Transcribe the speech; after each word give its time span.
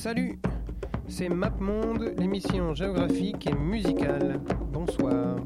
Salut, 0.00 0.38
c'est 1.08 1.28
MapMonde, 1.28 2.14
l'émission 2.18 2.72
géographique 2.72 3.48
et 3.48 3.52
musicale. 3.52 4.38
Bonsoir. 4.72 5.38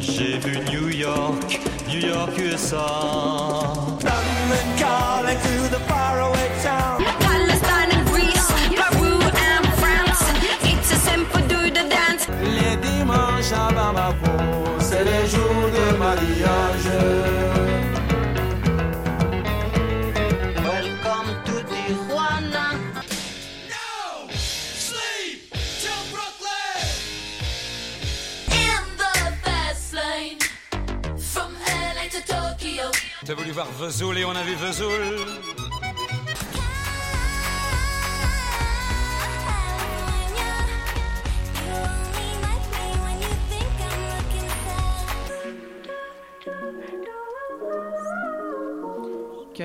J'ai 0.00 0.38
vu 0.38 0.56
New 0.70 0.88
York, 0.90 1.60
New 1.88 2.06
York 2.06 2.30
USA. 2.38 2.76
London 4.04 4.78
calling 4.78 5.36
to 5.36 5.68
the 5.68 5.80
faraway 5.88 6.48
town. 6.62 7.02
Palestine 7.18 7.90
and 7.90 8.06
Greece, 8.08 8.52
Peru 8.76 9.14
and 9.20 9.66
France. 9.80 10.22
It's 10.62 10.92
a 10.92 10.96
simple 11.10 11.40
do 11.48 11.70
the 11.70 11.88
dance. 11.90 12.28
Les 12.44 12.76
dimanches 12.76 13.52
à 13.52 13.72
Bamako, 13.74 14.29
T'as 33.30 33.36
voulu 33.36 33.52
voir 33.52 33.68
Vesoul 33.78 34.18
et 34.18 34.24
on 34.24 34.30
a 34.30 34.42
vu 34.42 34.56
Vesoul. 34.56 35.49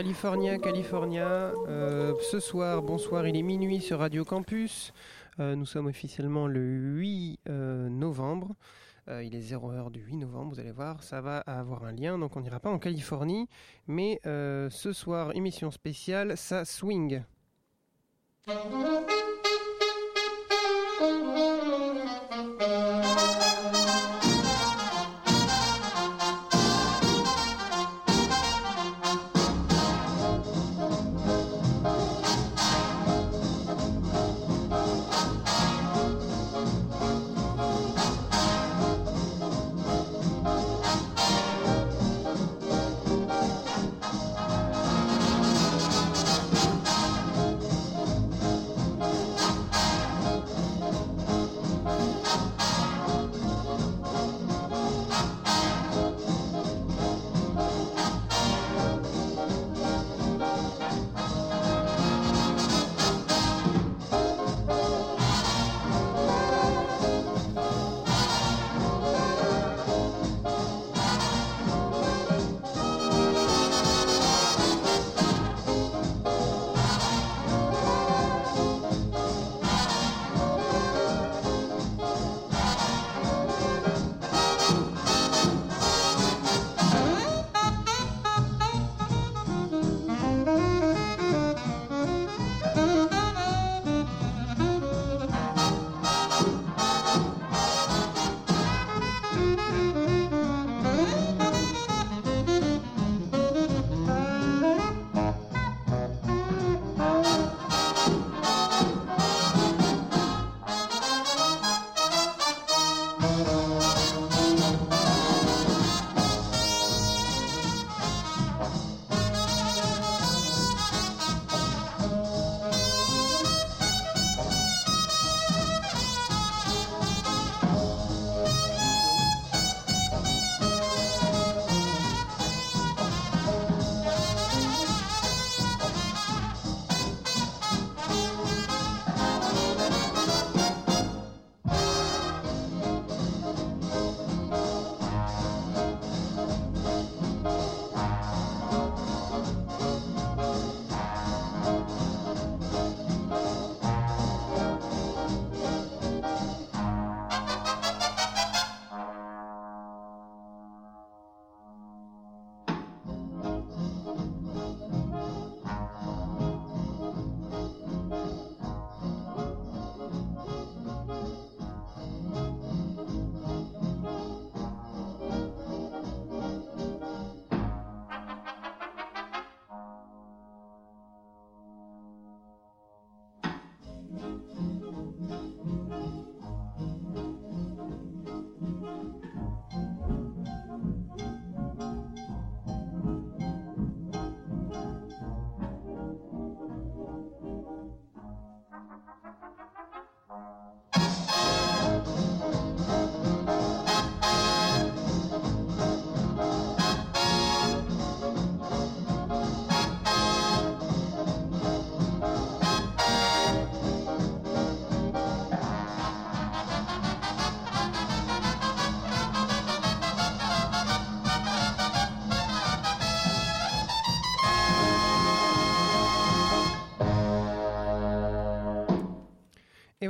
California, 0.05 0.59
California. 0.59 1.51
euh, 1.67 2.13
ce 2.21 2.39
soir, 2.39 2.83
bonsoir, 2.83 3.27
il 3.27 3.35
est 3.35 3.41
minuit 3.41 3.81
sur 3.81 3.97
Radio 3.97 4.23
Campus. 4.23 4.93
Euh, 5.39 5.55
nous 5.55 5.65
sommes 5.65 5.87
officiellement 5.87 6.45
le 6.45 6.61
8 6.61 7.39
euh, 7.49 7.89
novembre. 7.89 8.55
Il 9.07 9.33
est 9.33 9.41
0 9.41 9.71
heure 9.71 9.89
du 9.89 10.01
8 10.01 10.17
novembre, 10.17 10.53
vous 10.53 10.59
allez 10.59 10.71
voir, 10.71 11.01
ça 11.01 11.21
va 11.21 11.39
avoir 11.39 11.85
un 11.85 11.91
lien, 11.91 12.19
donc 12.19 12.37
on 12.37 12.41
n'ira 12.41 12.59
pas 12.59 12.69
en 12.69 12.77
Californie. 12.77 13.49
Mais 13.87 14.19
ce 14.23 14.93
soir, 14.93 15.35
émission 15.35 15.71
spéciale, 15.71 16.37
ça 16.37 16.65
swing. 16.65 17.23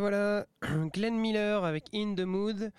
Voilà, 0.06 0.46
Glenn 0.94 1.18
Miller 1.18 1.64
avec 1.64 1.86
In 1.92 2.14
the 2.14 2.26
Mood. 2.28 2.72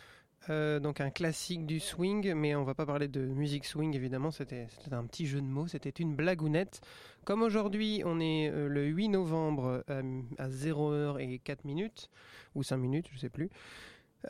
euh, 0.48 0.78
donc 0.78 1.00
un 1.00 1.10
classique 1.10 1.66
du 1.66 1.80
swing, 1.80 2.34
mais 2.34 2.54
on 2.54 2.62
va 2.62 2.76
pas 2.76 2.86
parler 2.86 3.08
de 3.08 3.20
musique 3.20 3.64
swing 3.64 3.96
évidemment, 3.96 4.30
c'était 4.30 4.68
un 4.92 5.04
petit 5.06 5.26
jeu 5.26 5.40
de 5.40 5.46
mots, 5.46 5.66
c'était 5.66 5.90
une 5.90 6.14
blagounette. 6.14 6.82
Comme 7.24 7.42
aujourd'hui 7.42 8.02
on 8.04 8.20
est 8.20 8.48
euh, 8.48 8.68
le 8.68 8.84
8 8.84 9.08
novembre 9.08 9.82
euh, 9.90 10.22
à 10.38 10.48
0h 10.48 11.18
et 11.18 11.40
4 11.40 11.64
minutes, 11.64 12.10
ou 12.54 12.62
5 12.62 12.76
minutes, 12.76 13.08
je 13.10 13.18
sais 13.18 13.28
plus, 13.28 13.50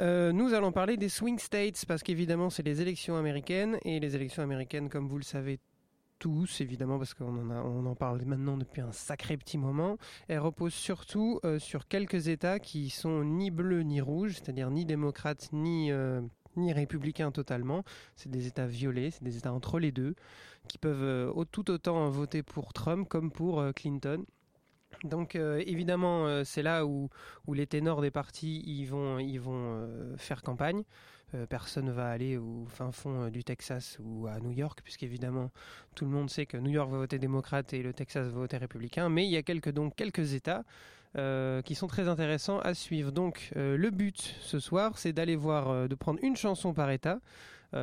nous 0.00 0.54
allons 0.54 0.72
parler 0.72 0.96
des 0.96 1.10
swing 1.10 1.38
states, 1.38 1.84
parce 1.86 2.02
qu'évidemment 2.02 2.48
c'est 2.48 2.62
les 2.62 2.80
élections 2.80 3.16
américaines, 3.16 3.78
et 3.84 4.00
les 4.00 4.16
élections 4.16 4.42
américaines 4.42 4.88
comme 4.88 5.06
vous 5.06 5.18
le 5.18 5.22
savez 5.22 5.58
tous, 6.18 6.60
évidemment, 6.60 6.98
parce 6.98 7.14
qu'on 7.14 7.50
en, 7.86 7.94
parle 7.94 8.22
maintenant 8.24 8.56
depuis 8.56 8.80
un 8.80 8.92
sacré 8.92 9.36
petit 9.36 9.58
moment. 9.58 9.98
Elle 10.28 10.40
repose 10.40 10.74
surtout 10.74 11.40
euh, 11.44 11.58
sur 11.58 11.88
quelques 11.88 12.28
États 12.28 12.58
qui 12.58 12.90
sont 12.90 13.24
ni 13.24 13.50
bleus 13.50 13.82
ni 13.82 14.00
rouges, 14.00 14.34
c'est-à-dire 14.34 14.70
ni 14.70 14.84
démocrates 14.84 15.50
ni, 15.52 15.90
euh, 15.92 16.20
républicains 16.56 17.30
totalement. 17.30 17.84
C'est 18.14 18.30
des 18.30 18.46
États 18.46 18.66
violets, 18.66 19.10
c'est 19.10 19.24
des 19.24 19.36
États 19.36 19.52
entre 19.52 19.78
les 19.78 19.92
deux, 19.92 20.14
qui 20.68 20.78
peuvent 20.78 21.02
euh, 21.02 21.44
tout 21.50 21.70
autant 21.70 22.08
voter 22.08 22.42
pour 22.42 22.72
Trump 22.72 23.08
comme 23.08 23.30
pour 23.30 23.64
Clinton. 23.74 24.24
Donc 25.04 25.34
évidemment, 25.34 26.42
c'est 26.44 26.62
là 26.62 26.86
où, 26.86 27.10
les 27.52 27.66
ténors 27.66 28.00
des 28.00 28.10
partis 28.10 28.84
vont, 28.86 29.18
faire 30.16 30.42
campagne. 30.42 30.84
Euh, 31.34 31.44
personne 31.44 31.90
va 31.90 32.08
aller 32.08 32.36
au 32.36 32.66
fin 32.68 32.92
fond 32.92 33.24
euh, 33.24 33.30
du 33.30 33.42
Texas 33.42 33.98
ou 34.00 34.28
à 34.28 34.38
New 34.38 34.52
York, 34.52 34.80
puisqu'évidemment 34.84 35.50
tout 35.96 36.04
le 36.04 36.10
monde 36.12 36.30
sait 36.30 36.46
que 36.46 36.56
New 36.56 36.70
York 36.70 36.88
va 36.88 36.98
voter 36.98 37.18
démocrate 37.18 37.72
et 37.72 37.82
le 37.82 37.92
Texas 37.92 38.28
va 38.28 38.38
voter 38.38 38.58
républicain. 38.58 39.08
Mais 39.08 39.24
il 39.26 39.30
y 39.32 39.36
a 39.36 39.42
quelques, 39.42 39.72
donc, 39.72 39.96
quelques 39.96 40.34
États 40.34 40.62
euh, 41.18 41.62
qui 41.62 41.74
sont 41.74 41.88
très 41.88 42.06
intéressants 42.06 42.60
à 42.60 42.74
suivre. 42.74 43.10
Donc 43.10 43.50
euh, 43.56 43.76
le 43.76 43.90
but 43.90 44.36
ce 44.40 44.60
soir, 44.60 44.98
c'est 44.98 45.12
d'aller 45.12 45.34
voir, 45.34 45.88
de 45.88 45.94
prendre 45.96 46.20
une 46.22 46.36
chanson 46.36 46.72
par 46.72 46.90
État. 46.90 47.18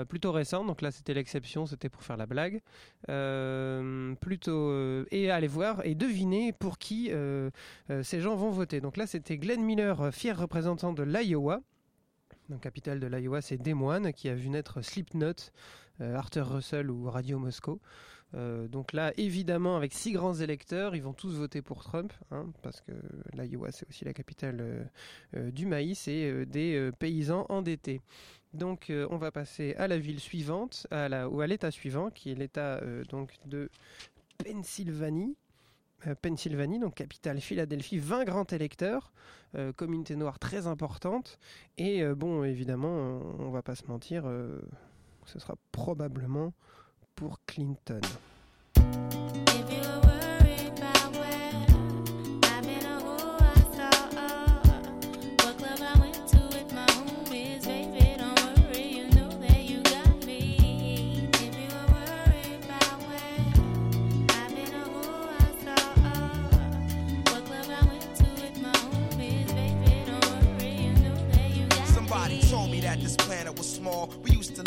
plutôt 0.07 0.31
récente, 0.31 0.65
donc 0.65 0.81
là 0.81 0.91
c'était 0.91 1.13
l'exception, 1.13 1.65
c'était 1.65 1.89
pour 1.89 2.03
faire 2.03 2.17
la 2.17 2.25
blague. 2.25 2.61
Plutôt 4.21 5.05
et 5.11 5.29
aller 5.29 5.47
voir 5.47 5.85
et 5.85 5.95
deviner 5.95 6.53
pour 6.53 6.77
qui 6.77 7.11
ces 8.03 8.21
gens 8.21 8.35
vont 8.35 8.49
voter. 8.49 8.79
Donc 8.81 8.97
là 8.97 9.05
c'était 9.05 9.37
Glenn 9.37 9.61
Miller, 9.61 10.13
fier 10.13 10.37
représentant 10.37 10.93
de 10.93 11.03
l'Iowa. 11.03 11.59
Donc 12.49 12.61
capitale 12.61 12.99
de 12.99 13.07
l'Iowa, 13.07 13.41
c'est 13.41 13.57
Des 13.57 13.73
Moines 13.73 14.11
qui 14.13 14.27
a 14.29 14.35
vu 14.35 14.49
naître 14.49 14.81
Slipknot, 14.81 15.51
euh, 16.01 16.15
Arthur 16.15 16.49
Russell 16.49 16.91
ou 16.91 17.09
Radio 17.09 17.39
Moscow. 17.39 17.79
Euh, 18.35 18.67
donc 18.67 18.93
là, 18.93 19.13
évidemment, 19.15 19.77
avec 19.77 19.93
six 19.93 20.11
grands 20.11 20.33
électeurs, 20.33 20.95
ils 20.95 21.03
vont 21.03 21.13
tous 21.13 21.35
voter 21.35 21.61
pour 21.61 21.83
Trump, 21.83 22.11
hein, 22.31 22.51
parce 22.61 22.81
que 22.81 22.91
l'Iowa, 23.33 23.71
c'est 23.71 23.87
aussi 23.87 24.03
la 24.03 24.13
capitale 24.13 24.89
euh, 25.35 25.51
du 25.51 25.65
maïs 25.65 26.07
et 26.07 26.45
des 26.45 26.91
paysans 26.99 27.45
endettés. 27.49 28.01
Donc, 28.53 28.91
on 29.09 29.17
va 29.17 29.31
passer 29.31 29.73
à 29.79 29.87
la 29.87 29.97
ville 29.97 30.19
suivante, 30.19 30.85
à 30.91 31.09
la, 31.09 31.27
ou 31.27 31.41
à 31.41 31.47
l'État 31.47 31.71
suivant, 31.71 32.11
qui 32.11 32.31
est 32.31 32.35
l'État 32.35 32.81
donc 33.09 33.33
de 33.45 33.69
Pennsylvanie. 34.37 35.35
Euh, 36.07 36.15
Pennsylvanie, 36.21 36.79
donc 36.79 36.95
capitale 36.95 37.39
Philadelphie, 37.39 37.97
20 37.97 38.25
grands 38.25 38.45
électeurs, 38.45 39.11
euh, 39.55 39.71
communauté 39.73 40.15
noire 40.15 40.39
très 40.39 40.67
importante. 40.67 41.39
Et 41.77 42.03
euh, 42.03 42.15
bon, 42.15 42.43
évidemment, 42.43 42.89
on, 42.89 43.47
on 43.47 43.51
va 43.51 43.61
pas 43.61 43.75
se 43.75 43.85
mentir, 43.87 44.23
ce 45.25 45.39
sera 45.39 45.55
probablement 45.71 46.53
pour 47.15 47.39
Clinton. 47.45 48.01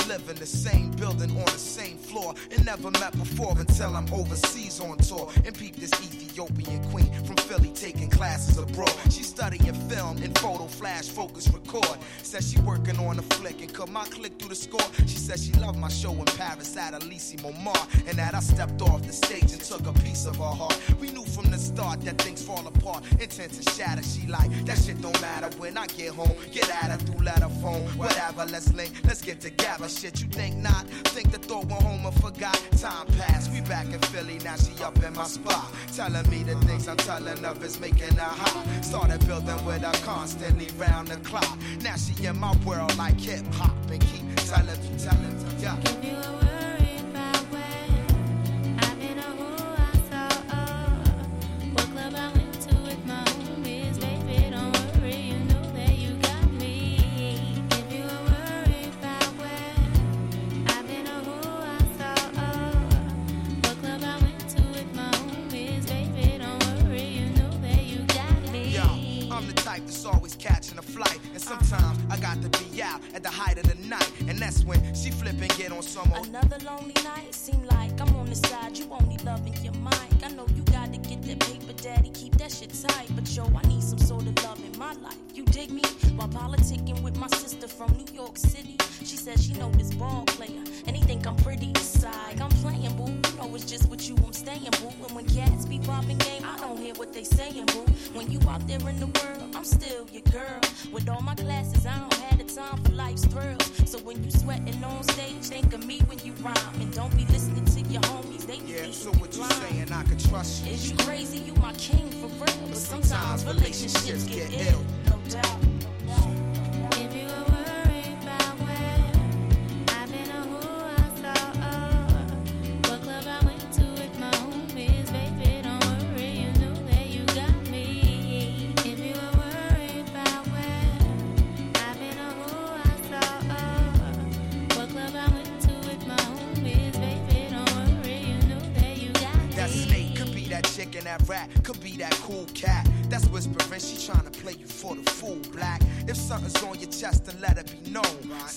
Live 0.08 0.28
in 0.28 0.36
the 0.36 0.46
same 0.46 0.90
building 0.92 1.30
on 1.30 1.44
the 1.44 1.58
same 1.58 1.98
floor. 1.98 2.34
And 2.52 2.64
never 2.64 2.90
met 2.92 3.12
before 3.12 3.58
until 3.58 3.94
I'm 3.96 4.12
overseas 4.12 4.80
on 4.80 4.98
tour. 4.98 5.30
And 5.44 5.56
peep 5.56 5.76
this 5.76 5.90
Ethiopian 6.36 6.84
queen 6.90 7.10
from 7.24 7.36
Philly 7.36 7.70
taking 7.70 8.10
classes 8.10 8.58
abroad. 8.58 8.92
She 9.10 9.22
studying 9.22 9.72
film 9.88 10.18
and 10.18 10.38
photo 10.38 10.66
flash 10.66 11.08
focus 11.08 11.48
record. 11.48 11.98
Says 12.22 12.52
she 12.52 12.60
working 12.60 12.98
on 12.98 13.18
a 13.18 13.22
flick 13.22 13.62
and 13.62 13.72
cut 13.72 13.88
my 13.88 14.04
click 14.04 14.38
through 14.38 14.50
the 14.50 14.54
score. 14.54 14.86
She 15.06 15.16
says 15.16 15.46
she 15.46 15.52
loved 15.54 15.78
my 15.78 15.88
show 15.88 16.12
in 16.12 16.26
Paris 16.26 16.76
at 16.76 16.92
Elysee 16.92 17.38
Montmartre 17.42 17.88
and 18.06 18.18
that 18.18 18.34
I 18.34 18.40
stepped 18.40 18.82
off 18.82 19.02
the 19.06 19.14
stage 19.14 19.52
and 19.52 19.60
took 19.62 19.86
a 19.86 19.94
piece 20.00 20.26
of 20.26 20.36
her 20.36 20.44
heart. 20.44 20.78
We 21.00 21.10
knew 21.10 21.24
from 21.24 21.50
the 21.50 21.58
start 21.58 22.02
that 22.02 22.20
things 22.20 22.42
fall 22.42 22.66
apart, 22.66 23.04
intent 23.12 23.52
to 23.54 23.70
shatter. 23.70 24.02
She 24.02 24.26
like 24.26 24.50
that 24.66 24.76
shit 24.76 25.00
don't 25.00 25.18
matter 25.22 25.48
when 25.56 25.78
I 25.78 25.86
get 25.86 26.10
home. 26.10 26.36
Get 26.52 26.68
at 26.68 26.90
her 26.90 26.98
through 26.98 27.24
letter 27.24 27.48
phone, 27.62 27.82
whatever. 27.96 28.44
Let's 28.44 28.74
link, 28.74 28.92
let's 29.04 29.22
get 29.22 29.40
together. 29.40 29.88
Shit, 29.88 30.20
you 30.20 30.28
think 30.28 30.56
not? 30.56 30.86
Think 31.14 31.32
the 31.32 31.38
thought 31.38 31.64
went 31.66 31.82
home 31.82 32.04
and 32.04 32.14
forgot. 32.20 32.60
Time 32.78 33.06
passed, 33.18 33.50
we 33.52 33.62
back 33.62 33.86
in 33.86 34.00
Philly. 34.12 34.38
Now 34.44 34.56
she 34.56 34.82
up 34.82 35.02
in 35.02 35.14
my 35.14 35.24
spot, 35.24 35.72
telling 35.94 36.25
me 36.28 36.42
the 36.42 36.54
things 36.66 36.88
I'm 36.88 36.96
telling 36.96 37.42
her 37.42 37.54
is 37.64 37.80
making 37.80 38.16
her 38.16 38.22
hot. 38.22 38.84
Started 38.84 39.26
building 39.26 39.64
with 39.64 39.82
her 39.82 40.04
constantly 40.04 40.68
round 40.78 41.08
the 41.08 41.16
clock. 41.28 41.58
Now 41.82 41.96
she 41.96 42.26
in 42.26 42.38
my 42.38 42.54
world 42.64 42.96
like 42.96 43.20
hip 43.20 43.44
hop 43.54 43.74
and 43.90 44.00
keep 44.00 44.36
telling 44.36 44.98
telling 44.98 45.36
me, 45.38 45.62
yeah. 45.62 46.65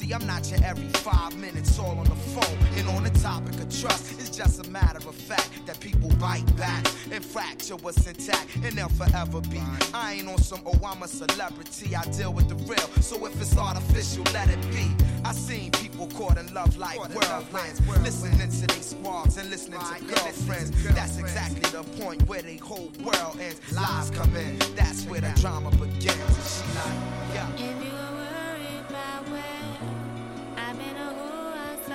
See, 0.09 0.15
I'm 0.15 0.25
not 0.25 0.49
your 0.49 0.59
every 0.63 0.87
five 0.87 1.37
minutes 1.37 1.77
all 1.77 1.97
on 1.99 2.05
the 2.05 2.15
phone. 2.15 2.57
And 2.77 2.89
on 2.89 3.03
the 3.03 3.11
topic 3.19 3.53
of 3.59 3.69
trust, 3.79 4.19
it's 4.19 4.35
just 4.35 4.65
a 4.65 4.69
matter 4.69 4.97
of 5.07 5.13
fact 5.13 5.65
that 5.67 5.79
people 5.79 6.09
bite 6.19 6.45
back 6.57 6.83
and 7.11 7.23
fracture 7.23 7.75
what's 7.75 8.07
intact, 8.07 8.55
and 8.63 8.73
they'll 8.73 8.89
forever 8.89 9.41
be. 9.41 9.61
I 9.93 10.13
ain't 10.13 10.27
on 10.27 10.39
some, 10.39 10.61
oh, 10.65 10.79
I'm 10.83 11.03
a 11.03 11.07
celebrity. 11.07 11.95
I 11.95 12.03
deal 12.05 12.33
with 12.33 12.49
the 12.49 12.55
real, 12.55 12.89
so 13.01 13.23
if 13.27 13.39
it's 13.39 13.55
artificial, 13.55 14.23
let 14.33 14.49
it 14.49 14.61
be. 14.71 14.87
I 15.23 15.31
seen 15.33 15.71
people 15.71 16.07
caught 16.07 16.37
in 16.39 16.51
love 16.55 16.75
like 16.77 16.97
whirlwinds, 16.97 17.79
listening 18.03 18.49
to 18.49 18.67
they 18.67 18.81
squads 18.81 19.37
and 19.37 19.49
listening 19.51 19.79
to 19.79 20.03
girlfriends. 20.05 20.71
That's 20.95 21.19
exactly 21.19 21.61
the 21.69 21.83
point 22.01 22.27
where 22.27 22.41
they 22.41 22.57
whole 22.57 22.91
world 23.03 23.37
ends. 23.39 23.59
Lies 23.71 24.09
come 24.09 24.35
in, 24.35 24.57
that's 24.75 25.05
where 25.05 25.21
the 25.21 25.31
drama 25.39 25.69
begins. 25.71 26.07
And 26.07 26.47
she 26.49 26.65
like, 26.79 27.35
yeah. 27.35 27.53
If 27.53 27.83
you 27.83 27.91
were 27.91 28.13
worried 28.17 28.89
about 28.89 29.29
where 29.29 29.43
I've 29.43 29.45
been 29.45 29.58
or 29.58 29.58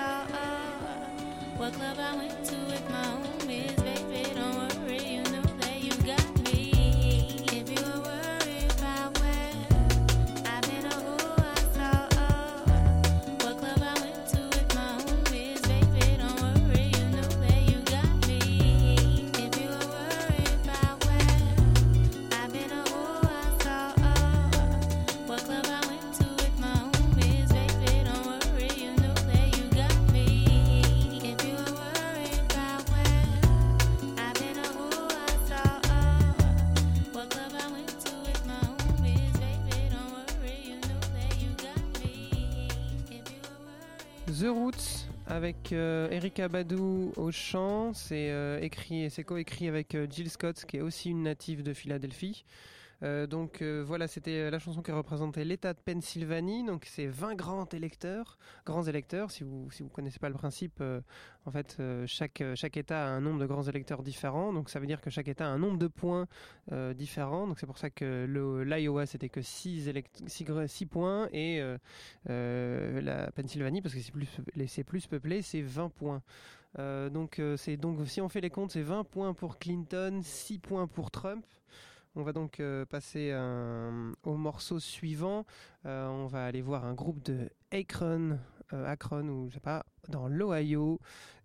I 0.05 0.27
what 1.57 1.73
club 1.73 1.99
I 1.99 2.17
went 2.17 2.45
to 2.45 2.57
with 2.57 2.91
my 2.91 3.05
homies, 3.05 3.77
baby, 3.77 4.04
avec 45.45 45.75
euh, 45.75 46.09
Erika 46.11 46.49
Badou 46.49 47.13
au 47.19 47.31
chant, 47.31 47.93
c'est 47.93 48.31
euh, 48.31 48.59
écrit 48.63 49.05
et 49.05 49.11
c'est 49.11 49.25
coécrit 49.25 49.69
avec 49.69 49.95
euh, 49.95 50.07
Jill 50.11 50.31
Scott 50.31 50.65
qui 50.65 50.79
est 50.79 50.81
aussi 50.81 51.11
une 51.11 51.23
native 51.23 51.63
de 51.63 51.75
Philadelphie. 51.75 52.47
Euh, 53.03 53.27
donc 53.27 53.61
euh, 53.63 53.83
voilà, 53.87 54.07
c'était 54.07 54.51
la 54.51 54.59
chanson 54.59 54.83
qui 54.83 54.93
représentait 54.93 55.45
l'État 55.45 55.75
de 55.75 55.81
Pennsylvanie. 55.81 56.65
Donc 56.65 56.85
c'est 56.87 57.07
20 57.07 57.35
grands 57.35 57.67
électeurs, 57.73 58.39
grands 58.65 58.85
électeurs. 58.85 59.31
Si 59.31 59.45
vous 59.45 59.71
si 59.71 59.83
vous 59.83 59.89
connaissez 59.89 60.19
pas 60.19 60.29
le 60.29 60.35
principe, 60.35 60.79
euh, 60.81 61.01
en 61.45 61.51
fait 61.51 61.77
euh, 61.81 62.07
chaque 62.07 62.43
chaque 62.55 62.77
État 62.77 63.05
a 63.05 63.09
un 63.09 63.21
nombre 63.21 63.41
de 63.41 63.47
grands 63.47 63.65
électeurs 63.65 64.03
différents. 64.03 64.53
Donc 64.53 64.71
ça 64.71 64.81
veut 64.81 64.87
dire 64.87 65.01
que 65.01 65.11
chaque 65.11 65.29
État 65.29 65.47
a 65.47 65.51
un 65.51 65.59
nombre 65.59 65.79
de 65.79 65.89
points 65.89 66.27
euh, 66.73 66.95
différents. 66.95 67.47
Donc 67.47 67.59
c'est 67.59 67.67
pour 67.67 67.79
ça 67.79 67.91
que 67.91 68.27
l'Iowa 68.65 69.07
c'était 69.07 69.29
que 69.29 69.43
6 69.43 69.91
6 70.27 70.87
points 70.87 71.29
et 71.33 71.61
euh, 71.61 71.79
euh, 72.31 73.01
la 73.01 73.31
Pennsylvanie 73.33 73.83
parce 73.83 73.95
que 73.95 74.01
c'est 74.01 74.13
plus 74.13 74.29
c'est 74.67 74.85
plus 74.85 75.07
peuplé, 75.07 75.43
c'est 75.43 75.63
20 75.63 75.89
points. 75.91 76.23
Euh, 76.79 77.09
donc 77.09 77.39
euh, 77.39 77.57
c'est 77.57 77.77
donc 77.77 77.99
si 78.07 78.21
on 78.21 78.29
fait 78.29 78.41
les 78.41 78.51
comptes, 78.51 78.73
c'est 78.73 78.83
20 78.83 79.05
points 79.05 79.35
pour 79.35 79.59
Clinton, 79.59 80.21
6 80.23 80.59
points 80.59 80.87
pour 80.87 81.11
Trump. 81.11 81.45
On 82.17 82.23
va 82.23 82.33
donc 82.33 82.61
euh, 82.61 82.85
passer 82.85 83.35
au 84.23 84.37
morceau 84.37 84.79
suivant. 84.79 85.45
Euh, 85.85 86.07
on 86.07 86.27
va 86.27 86.47
aller 86.47 86.63
voir 86.63 86.85
un 86.85 86.95
groupe 86.95 87.23
de 87.25 87.51
Akron, 87.73 88.39
euh, 88.73 88.87
Akron 88.87 89.29
ou 89.29 89.49
je 89.49 89.55
sais 89.55 89.61
pas, 89.61 89.85
dans 90.09 90.29
l'Ohio. 90.29 91.01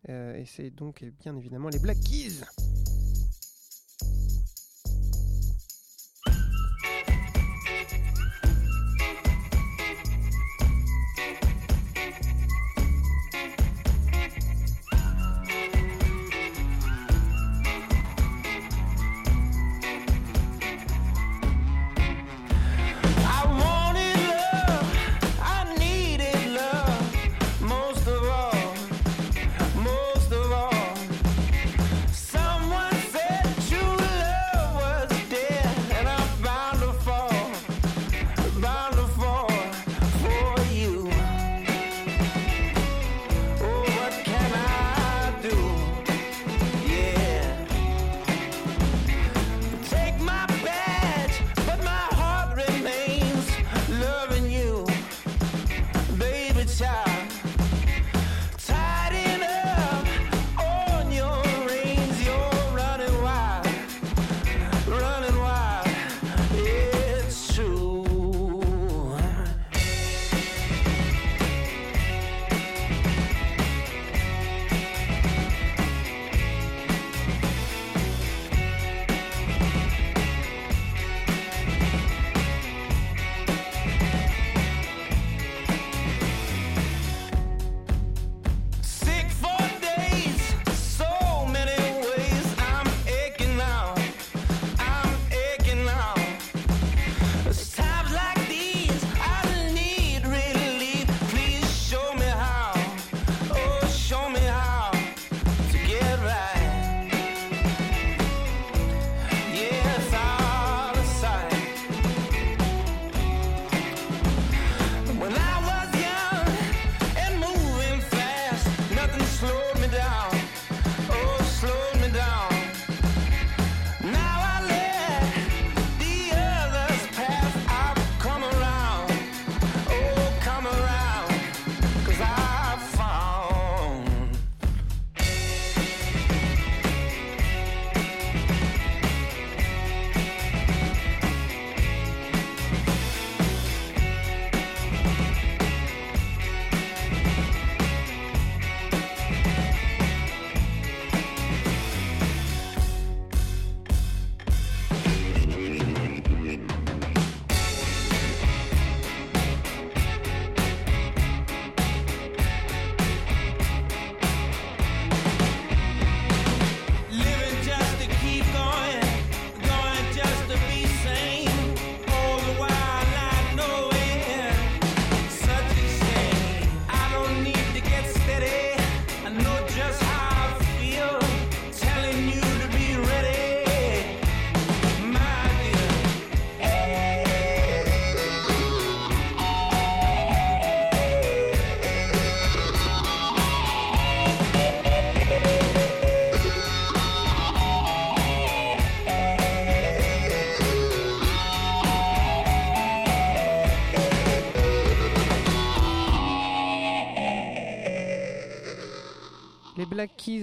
Et 0.07 0.43
c'est 0.45 0.69
donc 0.69 1.01
eh 1.01 1.11
bien 1.11 1.35
évidemment 1.35 1.69
les 1.69 1.79
Black 1.79 1.99
Keys. 1.99 2.43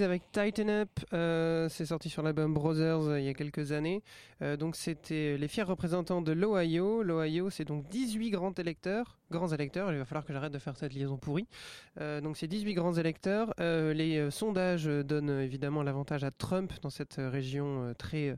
Avec 0.06 0.30
Tighten 0.30 0.70
Up, 0.70 0.88
euh, 1.12 1.68
c'est 1.68 1.86
sorti 1.86 2.08
sur 2.08 2.22
l'album 2.22 2.54
Brothers 2.54 3.08
euh, 3.08 3.20
il 3.20 3.26
y 3.26 3.28
a 3.28 3.34
quelques 3.34 3.72
années. 3.72 4.02
Euh, 4.40 4.56
donc 4.56 4.76
c'était 4.76 5.36
les 5.36 5.48
fiers 5.48 5.64
représentants 5.64 6.22
de 6.22 6.30
l'Ohio. 6.30 7.02
L'Ohio, 7.02 7.50
c'est 7.50 7.64
donc 7.64 7.88
18 7.88 8.30
grands 8.30 8.54
électeurs. 8.54 9.18
Grands 9.32 9.48
électeurs, 9.48 9.92
il 9.92 9.98
va 9.98 10.04
falloir 10.04 10.24
que 10.24 10.32
j'arrête 10.32 10.52
de 10.52 10.58
faire 10.60 10.76
cette 10.76 10.94
liaison 10.94 11.16
pourrie. 11.16 11.48
Donc 11.98 12.36
c'est 12.36 12.46
18 12.46 12.74
grands 12.74 12.94
électeurs. 12.94 13.52
Les 13.58 14.30
sondages 14.30 14.84
donnent 14.84 15.40
évidemment 15.40 15.82
l'avantage 15.82 16.22
à 16.22 16.30
Trump 16.30 16.72
dans 16.80 16.90
cette 16.90 17.16
région 17.18 17.92
très 17.98 18.36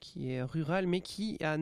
qui 0.00 0.32
est 0.32 0.42
rurale, 0.42 0.86
mais 0.86 1.00
qui 1.00 1.38
a 1.42 1.56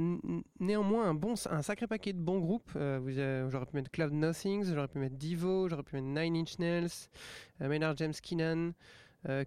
néanmoins 0.58 1.08
un 1.08 1.14
bon, 1.14 1.34
un 1.48 1.62
sacré 1.62 1.86
paquet 1.86 2.12
de 2.12 2.18
bons 2.18 2.40
groupes. 2.40 2.72
Vous 2.74 3.10
j'aurais 3.50 3.66
pu 3.66 3.76
mettre 3.76 3.90
Cloud 3.90 4.12
Nothings, 4.12 4.72
j'aurais 4.74 4.88
pu 4.88 4.98
mettre 4.98 5.16
Divo, 5.16 5.68
j'aurais 5.68 5.82
pu 5.84 5.94
mettre 5.94 6.08
Nine 6.08 6.36
Inch 6.36 6.58
Nails, 6.58 7.08
euh, 7.60 7.68
Maynard 7.68 7.96
James 7.96 8.14
Keenan, 8.20 8.72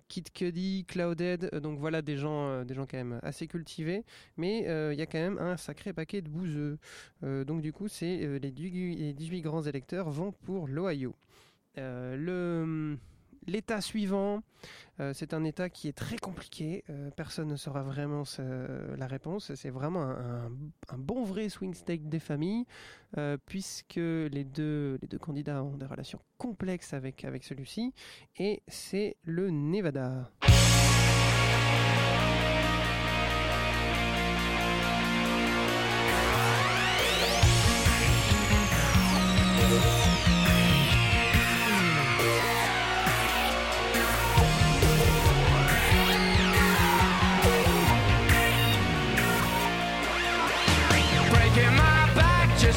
Kid 0.07 0.31
Cudi, 0.31 0.85
Clouded. 0.87 1.49
euh, 1.53 1.59
donc 1.59 1.79
voilà 1.79 2.01
des 2.01 2.17
gens, 2.17 2.47
euh, 2.47 2.63
des 2.63 2.73
gens 2.73 2.85
quand 2.85 2.97
même 2.97 3.19
assez 3.23 3.47
cultivés, 3.47 4.03
mais 4.37 4.67
euh, 4.67 4.93
il 4.93 4.99
y 4.99 5.01
a 5.01 5.05
quand 5.05 5.19
même 5.19 5.37
un 5.37 5.57
sacré 5.57 5.93
paquet 5.93 6.21
de 6.21 6.29
bouseux. 6.29 6.77
Euh, 7.23 7.43
donc 7.43 7.61
du 7.61 7.73
coup, 7.73 7.87
c'est 7.87 8.23
euh, 8.23 8.37
les, 8.39 8.51
du- 8.51 8.69
les 8.69 9.13
18 9.13 9.41
grands 9.41 9.63
électeurs 9.63 10.09
vont 10.09 10.31
pour 10.31 10.67
l'Ohio. 10.67 11.13
Euh, 11.77 12.95
L'état 13.47 13.81
suivant, 13.81 14.41
euh, 14.99 15.13
c'est 15.13 15.33
un 15.33 15.43
état 15.43 15.69
qui 15.69 15.87
est 15.87 15.97
très 15.97 16.17
compliqué. 16.17 16.83
euh, 16.89 17.09
personne 17.15 17.47
ne 17.47 17.55
saura 17.55 17.83
vraiment 17.83 18.23
la 18.97 19.07
réponse. 19.07 19.53
C'est 19.55 19.69
vraiment 19.69 20.01
un 20.01 20.97
bon 20.97 21.23
vrai 21.23 21.49
swing 21.49 21.73
state 21.73 22.03
des 22.09 22.19
familles, 22.19 22.65
euh, 23.17 23.37
puisque 23.45 23.95
les 23.95 24.43
deux, 24.43 24.97
les 25.01 25.07
deux 25.07 25.19
candidats 25.19 25.63
ont 25.63 25.77
des 25.77 25.85
relations 25.85 26.19
complexes 26.37 26.93
avec, 26.93 27.23
avec 27.23 27.43
celui-ci. 27.43 27.93
Et 28.37 28.61
c'est 28.67 29.17
le 29.23 29.49
Nevada. 29.51 30.31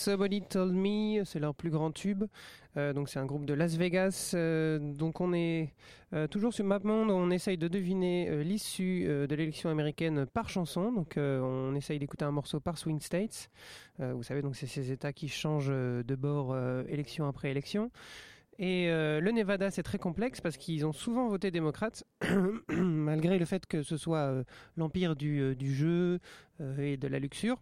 Somebody 0.00 0.40
Told 0.40 0.72
Me, 0.72 1.24
c'est 1.24 1.38
leur 1.38 1.54
plus 1.54 1.68
grand 1.68 1.90
tube. 1.90 2.24
Euh, 2.78 2.94
donc 2.94 3.10
c'est 3.10 3.18
un 3.18 3.26
groupe 3.26 3.44
de 3.44 3.52
Las 3.52 3.76
Vegas. 3.76 4.32
Euh, 4.32 4.78
donc 4.78 5.20
on 5.20 5.34
est 5.34 5.74
euh, 6.14 6.26
toujours 6.26 6.54
sur 6.54 6.64
MapMonde, 6.64 7.10
on 7.10 7.30
essaye 7.30 7.58
de 7.58 7.68
deviner 7.68 8.42
l'issue 8.42 9.04
de 9.04 9.34
l'élection 9.34 9.68
américaine 9.68 10.24
par 10.24 10.48
chanson. 10.48 10.90
Donc 10.90 11.16
on 11.18 11.74
essaye 11.74 11.98
d'écouter 11.98 12.24
un 12.24 12.30
morceau 12.30 12.60
par 12.60 12.78
Swing 12.78 13.00
States. 13.00 13.50
Vous 13.98 14.22
savez 14.22 14.40
donc 14.40 14.56
c'est 14.56 14.66
ces 14.66 14.90
États 14.90 15.12
qui 15.12 15.28
changent 15.28 15.68
de 15.68 16.14
bord 16.14 16.56
élection 16.88 17.28
après 17.28 17.50
élection. 17.50 17.90
Et 18.58 18.86
le 18.88 19.30
Nevada, 19.32 19.70
c'est 19.70 19.82
très 19.82 19.98
complexe 19.98 20.40
parce 20.40 20.56
qu'ils 20.56 20.86
ont 20.86 20.92
souvent 20.92 21.28
voté 21.28 21.50
démocrate, 21.50 22.04
malgré 22.70 23.38
le 23.38 23.44
fait 23.44 23.66
que 23.66 23.82
ce 23.82 23.98
soit 23.98 24.44
l'empire 24.78 25.14
du, 25.14 25.54
du 25.56 25.74
jeu 25.74 26.20
et 26.78 26.96
de 26.96 27.06
la 27.06 27.18
luxure. 27.18 27.58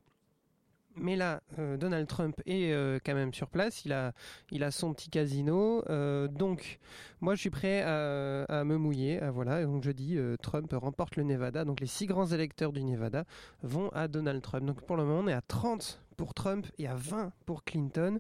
Mais 1.01 1.17
là, 1.17 1.43
euh, 1.59 1.77
Donald 1.77 2.07
Trump 2.07 2.41
est 2.47 2.73
euh, 2.73 2.99
quand 3.05 3.15
même 3.15 3.33
sur 3.33 3.49
place. 3.49 3.85
Il 3.85 3.93
a, 3.93 4.13
il 4.51 4.65
a 4.65 4.71
son 4.71 4.93
petit 4.93 5.11
casino. 5.11 5.83
Euh, 5.89 6.29
donc, 6.29 6.79
moi, 7.21 7.35
je 7.35 7.41
suis 7.41 7.51
prêt 7.51 7.83
à, 7.83 8.65
me 8.65 8.77
mouiller. 8.77 9.21
voilà. 9.33 9.65
Donc, 9.65 9.85
je 9.85 9.91
dis 9.91 10.19
Trump 10.43 10.73
remporte 10.73 11.17
le 11.17 11.25
Nevada. 11.25 11.65
Donc, 11.65 11.81
les 11.81 11.87
six 11.87 12.07
grands 12.07 12.27
électeurs 12.27 12.73
du 12.73 12.83
Nevada 12.85 13.25
vont 13.63 13.89
à 13.91 14.09
Donald 14.09 14.43
Trump. 14.43 14.67
Donc, 14.67 14.83
pour 14.83 14.97
le 14.97 15.05
moment, 15.05 15.21
on 15.21 15.29
est 15.29 15.33
à 15.33 15.43
30 15.43 16.03
pour 16.17 16.35
Trump 16.35 16.67
et 16.79 16.89
à 16.89 16.95
20 16.95 17.33
pour 17.47 17.65
Clinton. 17.65 18.19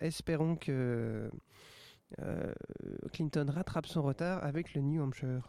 Espérons 0.00 0.56
que 0.56 1.30
Clinton 3.12 3.46
rattrape 3.48 3.86
son 3.86 4.02
retard 4.02 4.42
avec 4.44 4.74
le 4.74 4.82
New 4.82 5.02
Hampshire. 5.02 5.48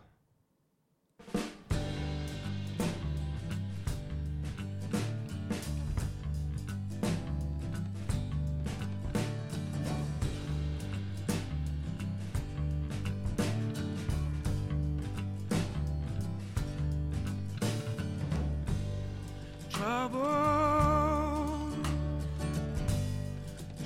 Trouble, 20.04 20.20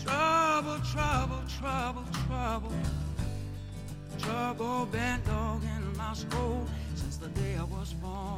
trouble, 0.04 0.82
trouble, 0.92 1.44
trouble, 1.60 2.04
trouble, 2.26 2.74
trouble, 4.18 4.86
been 4.88 5.22
dog 5.28 5.62
in 5.62 5.96
my 5.96 6.16
soul 6.16 6.66
since 6.96 7.18
the 7.18 7.28
day 7.28 7.56
I 7.56 7.64
was 7.66 7.94
born. 7.94 8.37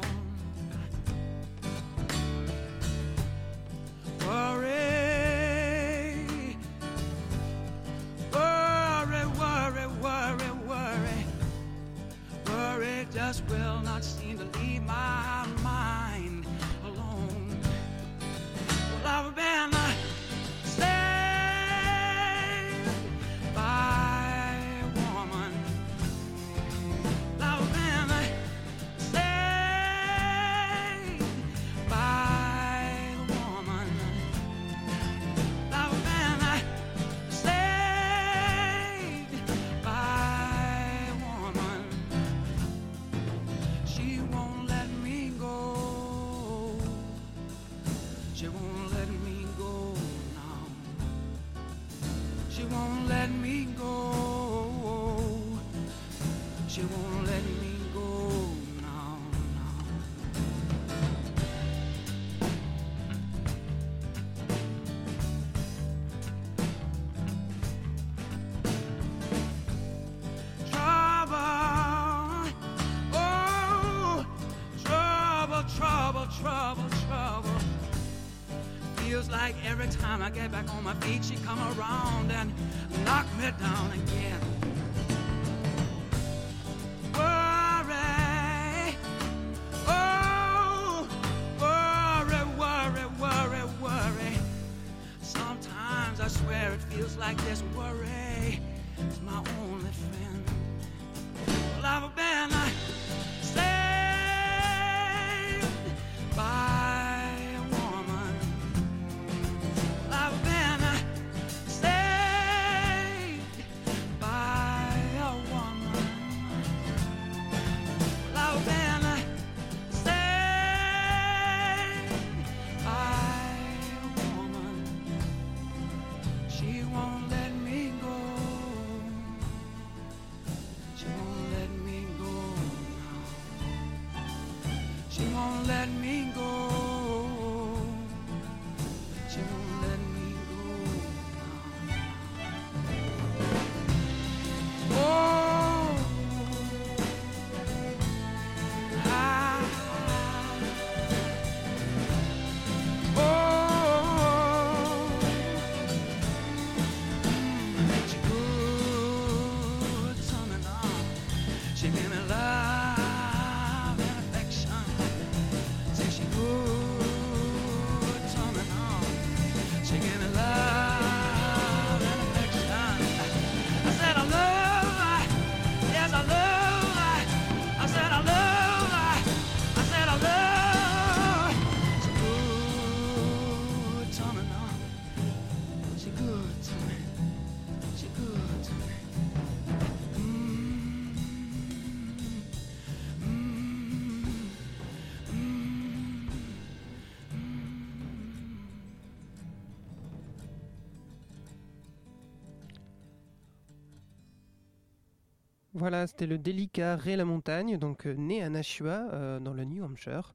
Voilà, 205.80 206.06
c'était 206.06 206.26
le 206.26 206.36
délicat 206.36 206.94
Ray 206.94 207.16
la 207.16 207.24
Montagne, 207.24 207.78
donc 207.78 208.06
euh, 208.06 208.12
né 208.12 208.42
à 208.42 208.50
Nashua, 208.50 209.08
euh, 209.14 209.40
dans 209.40 209.54
le 209.54 209.64
New 209.64 209.82
Hampshire. 209.82 210.34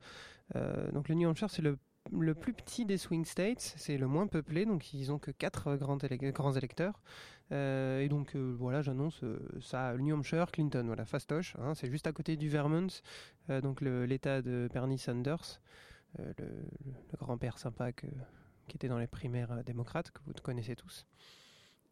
Euh, 0.55 0.91
donc 0.91 1.07
le 1.07 1.13
New 1.13 1.29
Hampshire, 1.29 1.51
c'est 1.51 1.61
le, 1.61 1.77
le 2.11 2.33
plus 2.33 2.51
petit 2.51 2.83
des 2.83 2.97
swing 2.97 3.25
states, 3.25 3.75
c'est 3.77 3.99
le 3.99 4.07
moins 4.07 4.25
peuplé, 4.25 4.65
donc 4.65 4.91
ils 4.95 5.11
ont 5.11 5.19
que 5.19 5.29
4 5.29 5.75
grands, 5.75 5.97
élec- 5.99 6.31
grands 6.31 6.53
électeurs. 6.53 6.99
Et 7.51 8.07
donc 8.09 8.35
voilà, 8.35 8.81
j'annonce 8.81 9.23
ça, 9.61 9.93
le 9.93 10.01
New 10.01 10.15
Hampshire, 10.15 10.51
Clinton, 10.51 10.83
voilà, 10.87 11.05
fastoche. 11.05 11.55
hein, 11.59 11.75
c'est 11.75 11.91
juste 11.91 12.07
à 12.07 12.11
côté 12.11 12.37
du 12.37 12.49
Vermont, 12.49 12.87
donc 13.61 13.81
l'État 13.81 14.41
de 14.41 14.67
Bernie 14.73 14.97
Sanders, 14.97 15.61
le, 16.17 16.33
grand-père 17.19 17.59
sympa 17.59 17.91
qui 17.91 18.07
était 18.73 18.87
dans 18.87 18.97
les 18.97 19.05
primaires 19.05 19.63
démocrates, 19.63 20.09
que 20.09 20.21
vous 20.25 20.33
connaissez 20.41 20.75
tous. 20.75 21.05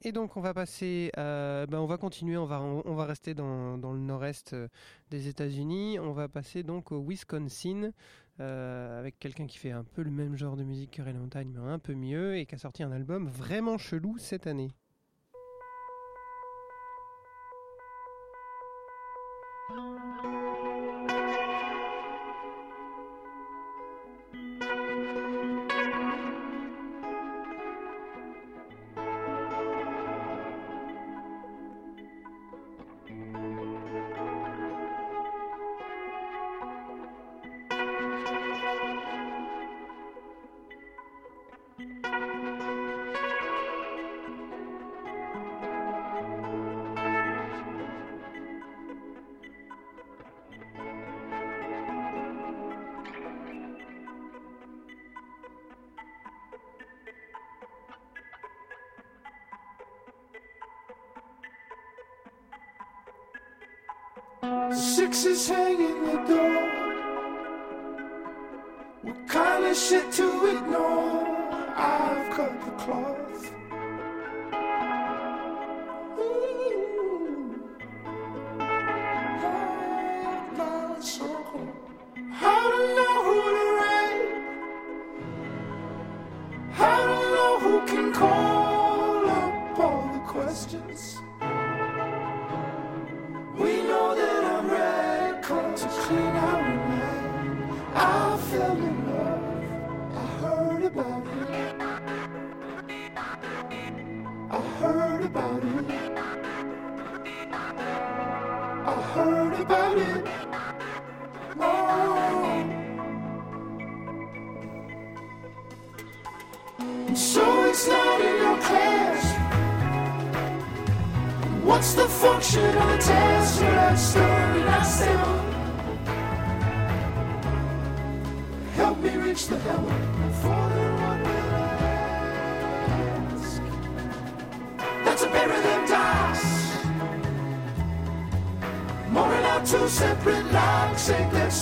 Et 0.03 0.11
donc 0.11 0.35
on 0.37 0.41
va 0.41 0.53
passer, 0.53 1.11
à- 1.15 1.65
ben, 1.67 1.79
on 1.79 1.85
va 1.85 1.97
continuer, 1.97 2.37
on 2.37 2.45
va, 2.45 2.61
on, 2.61 2.93
va 2.95 3.05
rester 3.05 3.33
dans, 3.33 3.77
dans 3.77 3.93
le 3.93 3.99
nord-est 3.99 4.53
euh, 4.53 4.67
des 5.09 5.27
États-Unis. 5.29 5.97
On 5.99 6.11
va 6.11 6.27
passer 6.27 6.63
donc 6.63 6.91
au 6.91 7.01
Wisconsin. 7.01 7.91
euh, 8.39 8.99
avec 8.99 9.19
quelqu'un 9.19 9.45
qui 9.47 9.57
fait 9.59 9.71
un 9.71 9.83
peu 9.83 10.01
le 10.01 10.09
même 10.11 10.35
genre 10.35 10.57
de 10.57 10.63
musique 10.63 10.91
que 10.91 11.01
Ray 11.03 11.13
Montagne, 11.13 11.51
mais 11.53 11.59
un 11.71 11.79
peu 11.79 11.93
mieux, 11.93 12.35
et 12.37 12.45
qui 12.47 12.55
a 12.55 12.57
sorti 12.57 12.81
un 12.83 12.91
album 12.91 13.27
vraiment 13.27 13.77
chelou 13.77 14.17
cette 14.17 14.47
année. 14.47 14.71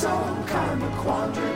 Some 0.02 0.44
kind 0.48 0.82
of 0.82 0.92
quandary? 0.94 1.51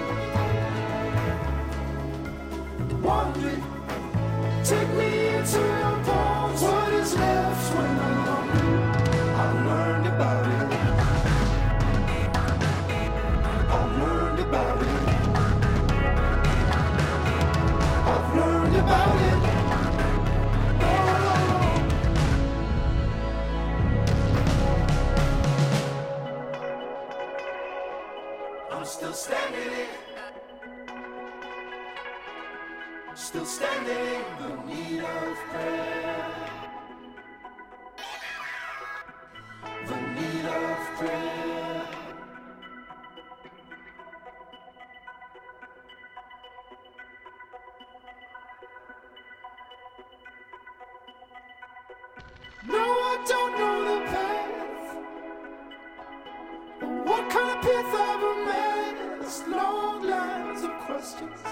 Questions. 61.06 61.44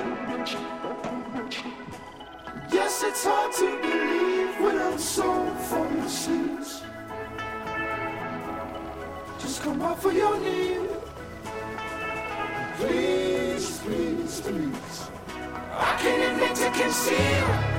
Yes, 2.71 3.03
it's 3.05 3.25
hard 3.25 3.53
to 3.55 3.81
believe 3.83 4.61
without 4.61 5.01
soul 5.01 5.51
from 5.55 6.01
the 6.01 6.09
seas. 6.09 6.83
Just 9.39 9.63
come 9.63 9.83
out 9.83 10.01
for 10.01 10.13
your 10.13 10.39
need. 10.39 10.89
Please, 12.77 13.79
please, 13.81 14.41
please. 14.41 15.11
I 15.73 15.97
can't 16.01 16.33
admit 16.33 16.55
to 16.57 16.71
conceal. 16.81 17.76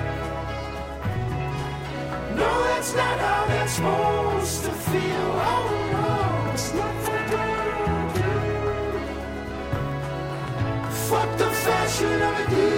Supposed 3.77 4.63
to 4.63 4.71
feel. 4.71 5.31
Oh 5.53 5.67
no, 5.93 6.51
it's 6.51 6.73
not 6.73 6.95
for 7.05 7.19
good. 7.31 8.17
Fuck 11.07 11.29
the 11.37 11.51
fashion 11.65 12.21
of 12.27 12.39
a 12.39 12.45
deal. 12.49 12.76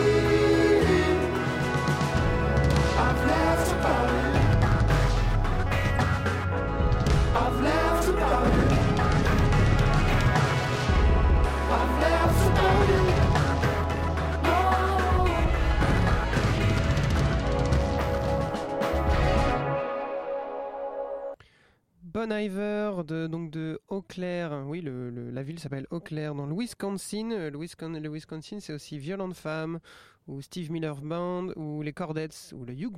Bon 22.20 22.34
Iver 22.34 23.06
de, 23.08 23.28
donc 23.28 23.50
de 23.50 23.80
Eau 23.88 24.02
Claire, 24.02 24.66
oui, 24.68 24.84
la 24.84 25.42
ville 25.42 25.58
s'appelle 25.58 25.88
Eau 25.90 26.02
Claire 26.02 26.36
dans 26.36 26.48
le 26.48 26.54
Wisconsin. 26.54 27.30
Le, 27.50 27.58
Wisconsin, 27.58 28.60
c'est 28.60 28.74
aussi 28.74 29.00
Violent 29.00 29.34
Femme, 29.34 29.80
ou 30.28 30.42
Steve 30.42 30.70
Miller 30.70 30.98
Band, 30.98 31.54
ou 31.56 31.82
les 31.82 31.94
Cordettes, 31.94 32.54
ou 32.54 32.66
le 32.66 32.74
Hugh 32.74 32.92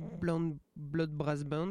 Blood 0.74 1.10
Brass 1.12 1.44
Band. 1.44 1.70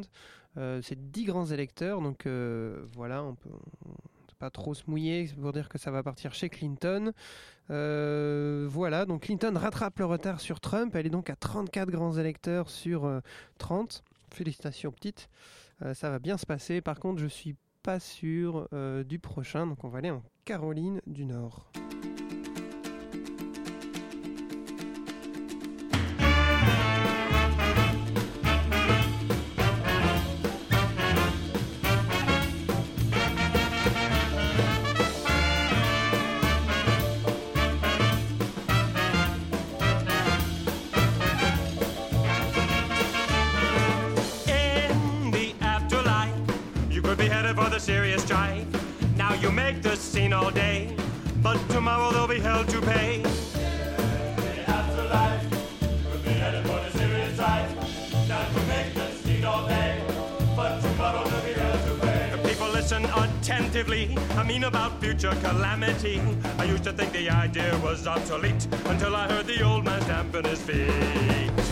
Euh, 0.55 0.81
c'est 0.81 1.11
10 1.11 1.25
grands 1.25 1.45
électeurs, 1.45 1.99
donc 1.99 2.25
euh, 2.25 2.85
voilà, 2.93 3.21
on 3.21 3.35
peut 3.35 3.49
peut 3.49 4.35
pas 4.39 4.49
trop 4.49 4.73
se 4.73 4.83
mouiller 4.87 5.29
pour 5.41 5.51
dire 5.51 5.67
que 5.67 5.77
ça 5.77 5.91
va 5.91 6.03
partir 6.03 6.33
chez 6.33 6.47
Clinton. 6.47 7.11
Euh, 7.69 8.65
voilà, 8.69 9.05
donc 9.05 9.23
Clinton 9.23 9.51
rattrape 9.57 9.99
le 9.99 10.05
retard 10.05 10.39
sur 10.39 10.61
Trump. 10.61 10.95
Elle 10.95 11.07
est 11.07 11.09
donc 11.09 11.29
à 11.29 11.35
34 11.35 11.89
grands 11.89 12.17
électeurs 12.17 12.69
sur 12.69 13.03
euh, 13.03 13.19
30. 13.57 14.05
Félicitations, 14.33 14.93
petite. 14.93 15.29
Euh, 15.83 15.93
ça 15.93 16.09
va 16.09 16.19
bien 16.19 16.37
se 16.37 16.45
passer. 16.45 16.81
Par 16.81 16.99
contre, 16.99 17.19
je 17.19 17.27
suis 17.27 17.55
pas 17.83 17.99
sûr 17.99 18.67
euh, 18.73 19.03
du 19.03 19.19
prochain. 19.19 19.65
Donc, 19.67 19.83
on 19.83 19.89
va 19.89 19.99
aller 19.99 20.11
en 20.11 20.23
Caroline 20.45 21.01
du 21.07 21.25
Nord. 21.25 21.71
Attentively. 63.81 64.17
I 64.37 64.43
mean 64.43 64.63
about 64.63 64.99
future 65.01 65.33
calamity. 65.41 66.21
I 66.57 66.65
used 66.65 66.83
to 66.83 66.93
think 66.93 67.11
the 67.13 67.29
idea 67.29 67.77
was 67.83 68.07
obsolete 68.07 68.67
until 68.85 69.15
I 69.15 69.27
heard 69.27 69.47
the 69.47 69.61
old 69.63 69.85
man 69.85 70.01
stamping 70.01 70.45
his 70.45 70.61
feet. 70.61 71.70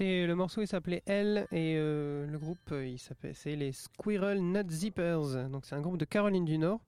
C'était 0.00 0.26
le 0.26 0.34
morceau, 0.34 0.62
il 0.62 0.66
s'appelait 0.66 1.02
Elle 1.04 1.46
et 1.52 1.74
euh, 1.76 2.26
le 2.26 2.38
groupe, 2.38 2.72
euh, 2.72 2.86
il 2.86 2.98
s'appelait 2.98 3.34
c'est 3.34 3.54
les 3.54 3.70
Squirrel 3.72 4.40
Nut 4.40 4.70
Zippers. 4.70 5.50
Donc 5.50 5.66
c'est 5.66 5.74
un 5.74 5.82
groupe 5.82 5.98
de 5.98 6.06
Caroline 6.06 6.46
du 6.46 6.56
Nord. 6.56 6.80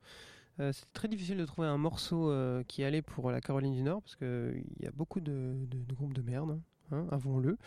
Euh, 0.60 0.72
C'était 0.72 0.88
très 0.94 1.08
difficile 1.08 1.36
de 1.36 1.44
trouver 1.44 1.68
un 1.68 1.76
morceau 1.76 2.30
euh, 2.30 2.62
qui 2.66 2.82
allait 2.84 3.02
pour 3.02 3.30
la 3.30 3.42
Caroline 3.42 3.74
du 3.74 3.82
Nord 3.82 4.00
parce 4.00 4.16
que 4.16 4.54
il 4.56 4.82
y 4.82 4.88
a 4.88 4.92
beaucoup 4.92 5.20
de, 5.20 5.54
groupes 5.92 6.14
de 6.14 6.22
merde. 6.22 6.58
hein, 6.90 7.06
avouons-le. 7.10 7.58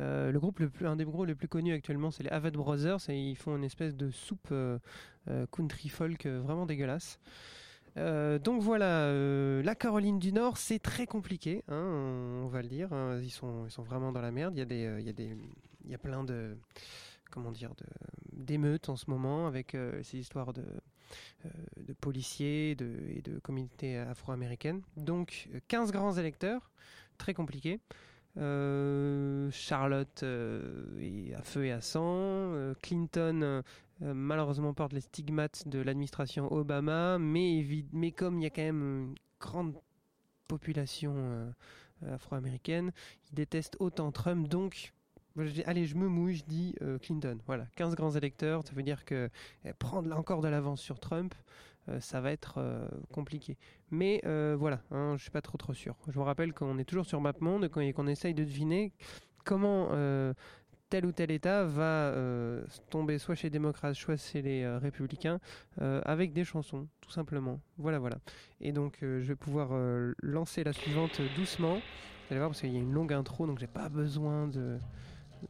Euh, 0.00 0.30
le 0.30 0.38
groupe 0.38 0.60
le 0.60 0.70
plus, 0.70 0.86
un 0.86 0.94
des 0.94 1.04
groupes 1.04 1.26
les 1.26 1.34
plus 1.34 1.48
connus 1.48 1.72
actuellement, 1.72 2.12
c'est 2.12 2.22
les 2.22 2.30
Avett 2.30 2.54
Brothers 2.54 3.08
et 3.08 3.18
ils 3.30 3.36
font 3.36 3.56
une 3.56 3.64
espèce 3.64 3.96
de 3.96 4.10
soupe 4.10 4.48
euh, 4.52 4.78
euh, 5.28 5.44
country 5.50 5.88
folk 5.88 6.26
euh, 6.26 6.40
vraiment 6.40 6.66
dégueulasse. 6.66 7.18
Euh, 7.96 8.38
donc 8.38 8.60
voilà, 8.60 9.06
euh, 9.06 9.62
la 9.62 9.74
Caroline 9.74 10.18
du 10.18 10.32
Nord, 10.32 10.56
c'est 10.56 10.80
très 10.80 11.06
compliqué, 11.06 11.62
hein, 11.68 12.42
on, 12.42 12.48
va 12.48 12.62
le 12.62 12.68
dire. 12.68 12.92
hein, 12.92 13.20
ils 13.22 13.30
sont, 13.30 13.68
vraiment 13.78 14.12
dans 14.12 14.20
la 14.20 14.32
merde. 14.32 14.54
Il 14.56 14.58
y 14.58 14.62
a 14.62 14.64
des, 14.64 14.86
euh, 14.86 15.00
il 15.00 15.06
y 15.06 15.10
a 15.10 15.12
des, 15.12 15.36
il 15.84 15.90
y 15.90 15.94
a 15.94 15.98
plein 15.98 16.24
de, 16.24 16.56
comment 17.30 17.52
dire, 17.52 17.70
d'émeutes 18.32 18.88
en 18.88 18.96
ce 18.96 19.08
moment 19.10 19.46
avec 19.46 19.76
ces 20.02 20.18
histoires 20.18 20.52
de, 20.52 20.64
policiers 22.00 22.70
et 22.70 23.22
de 23.22 23.38
communautés 23.40 23.98
afro-américaines. 23.98 24.82
Donc 24.96 25.48
euh, 25.54 25.60
15 25.68 25.92
grands 25.92 26.14
électeurs, 26.14 26.70
très 27.18 27.34
compliqué. 27.34 27.80
Euh, 28.36 29.48
Charlotte 29.52 30.22
euh, 30.24 30.98
est 31.00 31.34
à 31.34 31.42
feu 31.42 31.66
et 31.66 31.72
à 31.72 31.80
sang. 31.80 32.52
Clinton 32.82 33.62
malheureusement 34.00 34.74
porte 34.74 34.92
les 34.92 35.00
stigmates 35.00 35.68
de 35.68 35.80
l'administration 35.80 36.52
Obama, 36.52 37.18
mais, 37.18 37.64
comme 38.16 38.38
il 38.38 38.44
y 38.44 38.46
a 38.46 38.50
quand 38.50 38.62
même 38.62 38.82
une 38.82 39.14
grande 39.40 39.74
population 40.48 41.14
euh, 41.16 41.50
afro-américaine, 42.14 42.92
il 43.30 43.34
déteste 43.34 43.76
autant 43.78 44.12
Trump, 44.12 44.48
donc 44.48 44.92
allez, 45.66 45.86
je 45.86 45.96
me 45.96 46.08
mouille, 46.08 46.36
je 46.36 46.44
dis 46.44 46.74
euh, 46.82 46.98
Clinton. 46.98 47.38
Voilà, 47.46 47.66
15 47.76 47.94
grands 47.94 48.12
électeurs, 48.12 48.62
ça 48.66 48.72
veut 48.72 48.82
dire 48.82 49.04
que 49.04 49.28
euh, 49.66 49.72
prendre 49.78 50.14
encore 50.16 50.40
de 50.40 50.48
l'avance 50.48 50.80
sur 50.80 51.00
Trump, 51.00 51.34
euh, 51.88 52.00
ça 52.00 52.20
va 52.20 52.32
être 52.32 52.54
euh, 52.58 52.86
compliqué. 53.12 53.56
Mais 53.90 54.20
euh, 54.24 54.56
voilà, 54.58 54.82
hein, 54.90 55.14
je 55.16 55.22
suis 55.22 55.30
pas 55.30 55.42
trop 55.42 55.74
sûr. 55.74 55.96
Je 56.08 56.12
vous 56.12 56.24
rappelle 56.24 56.52
qu'on 56.52 56.78
est 56.78 56.84
toujours 56.84 57.06
sur 57.06 57.20
MapMonde 57.20 57.64
et 57.64 57.92
qu'on 57.92 58.06
essaye 58.06 58.34
de 58.34 58.44
deviner 58.44 58.92
comment 59.44 59.88
euh, 59.92 60.32
tel 60.94 61.06
ou 61.06 61.10
tel 61.10 61.32
État 61.32 61.64
va 61.64 61.82
euh, 61.82 62.62
tomber 62.88 63.18
soit 63.18 63.34
chez 63.34 63.48
les 63.48 63.50
démocrates, 63.50 63.96
soit 63.96 64.16
chez 64.16 64.42
les 64.42 64.62
euh, 64.62 64.78
républicains, 64.78 65.40
euh, 65.82 66.00
avec 66.04 66.32
des 66.32 66.44
chansons, 66.44 66.86
tout 67.00 67.10
simplement. 67.10 67.58
Voilà, 67.78 67.98
voilà. 67.98 68.18
Et 68.60 68.70
donc, 68.70 68.98
je 69.00 69.26
vais 69.26 69.34
pouvoir 69.34 69.70
lancer 70.22 70.62
la 70.62 70.72
suivante 70.72 71.20
doucement. 71.34 71.74
Vous 71.74 72.30
allez 72.30 72.38
voir, 72.38 72.50
parce 72.50 72.60
qu'il 72.60 72.72
y 72.72 72.76
a 72.76 72.78
une 72.78 72.92
longue 72.92 73.12
intro, 73.12 73.44
donc 73.48 73.58
j'ai 73.58 73.66
pas 73.66 73.88
besoin 73.88 74.46
de- 74.46 74.78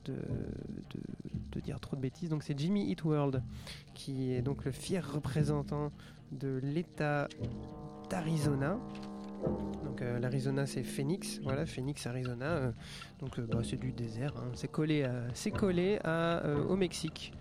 de 0.06 1.60
dire 1.60 1.78
trop 1.78 1.94
de 1.94 2.00
bêtises. 2.00 2.30
Donc, 2.30 2.42
c'est 2.42 2.58
Jimmy 2.58 2.90
Eat 2.90 3.04
World, 3.04 3.42
qui 3.92 4.32
est 4.32 4.40
donc 4.40 4.64
le 4.64 4.72
fier 4.72 5.06
représentant 5.12 5.92
de 6.32 6.58
l'État 6.62 7.28
d'Arizona. 8.08 8.78
Donc 9.84 10.02
euh, 10.02 10.18
l'Arizona 10.18 10.66
c'est 10.66 10.82
Phoenix, 10.82 11.40
voilà 11.42 11.66
Phoenix 11.66 12.06
Arizona. 12.06 12.46
euh, 12.46 12.70
donc 13.20 13.38
euh, 13.38 13.46
bah, 13.46 13.58
c'est 13.62 13.78
du 13.78 13.92
désert, 13.92 14.34
hein. 14.36 14.50
c'est 14.54 14.70
collé, 14.70 15.06
collé 15.54 15.98
à, 16.04 16.42
au 16.68 16.76
Mexique. 16.76 17.32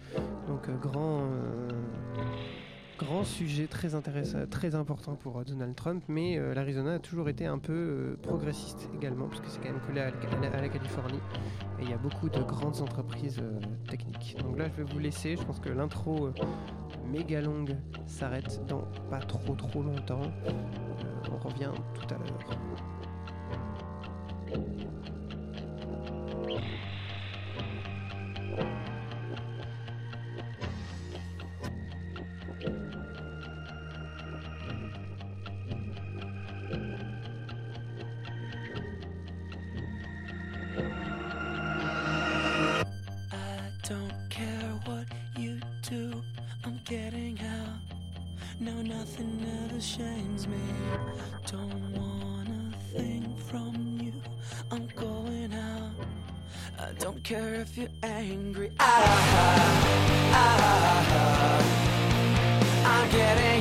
Donc 0.48 0.70
grand, 0.80 1.28
grand 2.98 3.24
sujet 3.24 3.68
très 3.68 3.96
intéressant, 3.96 4.40
très 4.50 4.76
important 4.76 5.16
pour 5.16 5.40
euh, 5.40 5.44
Donald 5.44 5.76
Trump. 5.76 6.04
Mais 6.08 6.38
euh, 6.38 6.54
l'Arizona 6.54 6.94
a 6.96 7.00
toujours 7.00 7.30
été 7.30 7.46
un 7.46 7.58
peu 7.58 7.74
euh, 7.74 8.18
progressiste 8.22 8.90
également, 8.96 9.28
parce 9.28 9.42
que 9.42 9.48
c'est 9.50 9.60
quand 9.60 9.72
même 9.72 9.82
collé 9.82 10.02
à, 10.02 10.12
la- 10.60 10.70
Californie. 10.70 11.20
Et 11.80 11.84
il 11.84 11.90
y 11.90 11.94
a 11.94 11.98
beaucoup 11.98 12.30
de 12.30 12.40
grandes 12.42 12.82
entreprises 12.82 13.42
techniques. 13.90 14.38
Donc 14.44 14.58
là 14.58 14.68
je 14.70 14.82
vais 14.84 14.92
vous 14.92 15.00
laisser, 15.00 15.36
je 15.36 15.44
pense 15.44 15.60
que 15.60 15.70
l'intro 15.70 16.30
méga 17.12 17.42
longue 17.42 17.76
s'arrête 18.06 18.62
dans 18.68 18.84
pas 19.10 19.20
trop 19.20 19.56
trop 19.56 19.82
longtemps. 19.84 20.22
On 21.32 21.38
revient 21.48 21.72
tout 21.94 22.14
à 22.14 22.18
l'heure. 22.18 22.60
Care 57.24 57.54
if 57.56 57.78
you're 57.78 57.88
angry. 58.04 58.70
Ah, 58.80 60.34
ah, 60.34 61.60
I'm 62.86 63.10
getting 63.12 63.53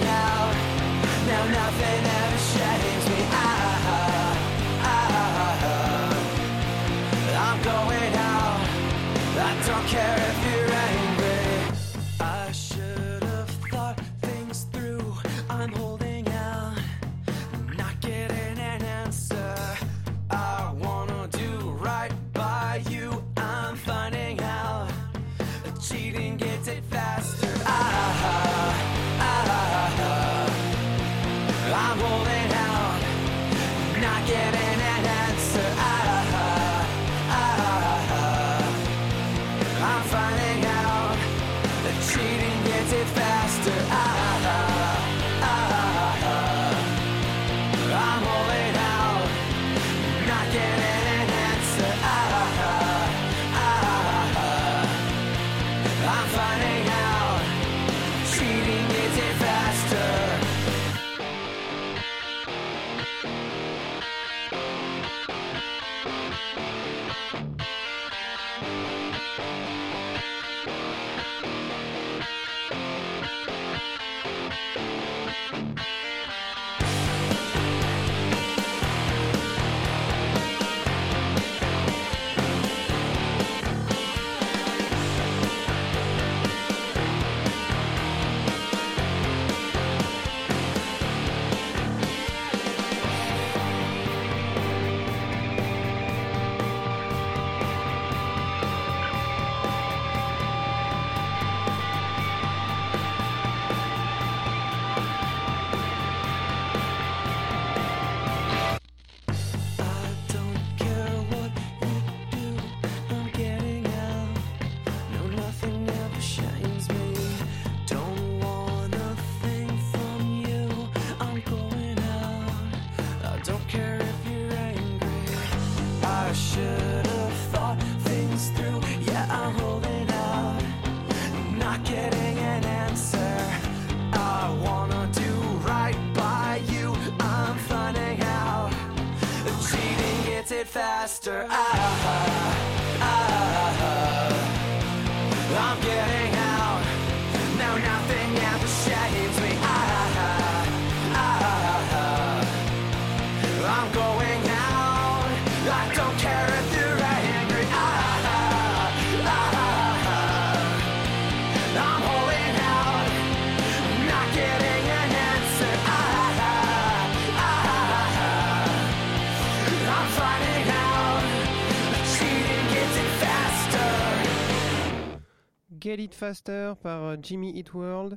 Faster 176.23 176.75
par 176.81 177.03
euh, 177.03 177.17
Jimmy 177.21 177.51
Eat 177.59 177.75
World. 177.75 178.17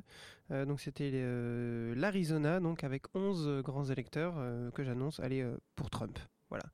Euh, 0.52 0.64
donc 0.64 0.80
c'était 0.80 1.10
euh, 1.12 1.92
l'Arizona, 1.96 2.60
donc 2.60 2.84
avec 2.84 3.02
11 3.16 3.62
grands 3.64 3.86
électeurs 3.86 4.34
que 4.74 4.84
j'annonce 4.84 5.18
aller 5.18 5.44
pour 5.74 5.90
Trump. 5.90 6.16
Voilà, 6.48 6.66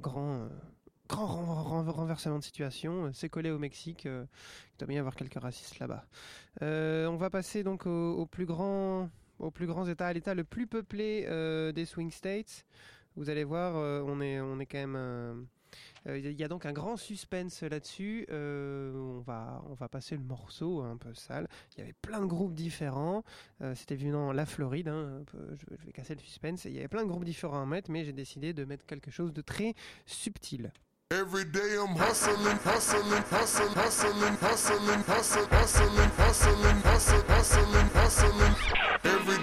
grand, 0.00 0.48
grand 1.08 1.26
ren- 1.26 1.82
ren- 1.84 1.92
renversement 1.92 2.40
de 2.40 2.42
situation. 2.42 3.12
C'est 3.12 3.28
collé 3.28 3.52
au 3.52 3.60
Mexique. 3.60 4.06
il 4.06 4.76
doit 4.80 4.88
bien 4.88 4.96
y 4.96 4.98
avoir 4.98 5.14
quelques 5.14 5.38
racistes 5.40 5.78
là-bas. 5.78 6.04
On 6.60 7.16
va 7.16 7.30
passer 7.30 7.62
donc 7.62 7.86
au, 7.86 8.26
plus 8.26 8.44
grand, 8.46 9.08
au 9.38 9.52
plus 9.52 9.68
grand 9.68 9.86
État, 9.86 10.08
à 10.08 10.12
l'État 10.12 10.34
le 10.34 10.42
plus 10.42 10.66
peuplé 10.66 11.22
des 11.72 11.84
swing 11.84 12.10
states. 12.10 12.66
Vous 13.14 13.30
allez 13.30 13.44
voir, 13.44 13.76
on 14.04 14.20
est, 14.20 14.40
on 14.40 14.58
est 14.58 14.66
quand 14.66 14.84
même. 14.84 15.46
Euh, 16.06 16.10
euh, 16.10 16.18
Il 16.18 16.32
y 16.40 16.44
a 16.44 16.48
donc 16.48 16.66
un 16.66 16.72
grand 16.72 16.96
suspense 16.96 17.62
là-dessus. 17.62 18.26
Euh, 18.30 18.92
on, 18.94 19.20
va, 19.20 19.62
on 19.68 19.74
va 19.74 19.88
passer 19.88 20.16
le 20.16 20.22
morceau 20.22 20.82
un 20.82 20.96
peu 20.96 21.12
sale. 21.14 21.48
Il 21.76 21.80
y 21.80 21.82
avait 21.82 21.94
plein 21.94 22.20
de 22.20 22.26
groupes 22.26 22.54
différents. 22.54 23.24
Euh, 23.62 23.74
C'était 23.74 23.96
vu 23.96 24.10
dans 24.10 24.32
la 24.32 24.46
Floride. 24.46 24.88
hein, 24.88 25.22
peu, 25.26 25.38
je, 25.54 25.76
je 25.78 25.86
vais 25.86 25.92
casser 25.92 26.14
le 26.14 26.20
suspense. 26.20 26.64
Il 26.64 26.72
y 26.72 26.78
avait 26.78 26.88
plein 26.88 27.02
de 27.02 27.08
groupes 27.08 27.24
différents 27.24 27.62
à 27.62 27.66
mettre, 27.66 27.90
mais 27.90 28.04
j'ai 28.04 28.12
décidé 28.12 28.52
de 28.52 28.64
mettre 28.64 28.86
quelque 28.86 29.10
chose 29.10 29.32
de 29.32 29.40
très 29.42 29.74
subtil. 30.06 30.72
Every 31.12 31.44
day 31.44 31.76
I'm 31.76 31.94
hustling, 31.94 32.58
hustling, 32.64 33.22
hustling, 33.30 33.72
hustling, 33.76 34.36
hustling, 34.42 35.02
hustling, 35.06 35.48
hustling, 35.52 36.10
hustling, 36.18 36.82
hustling, 36.82 37.22
hustling, 37.28 37.88
hustling. 37.94 38.85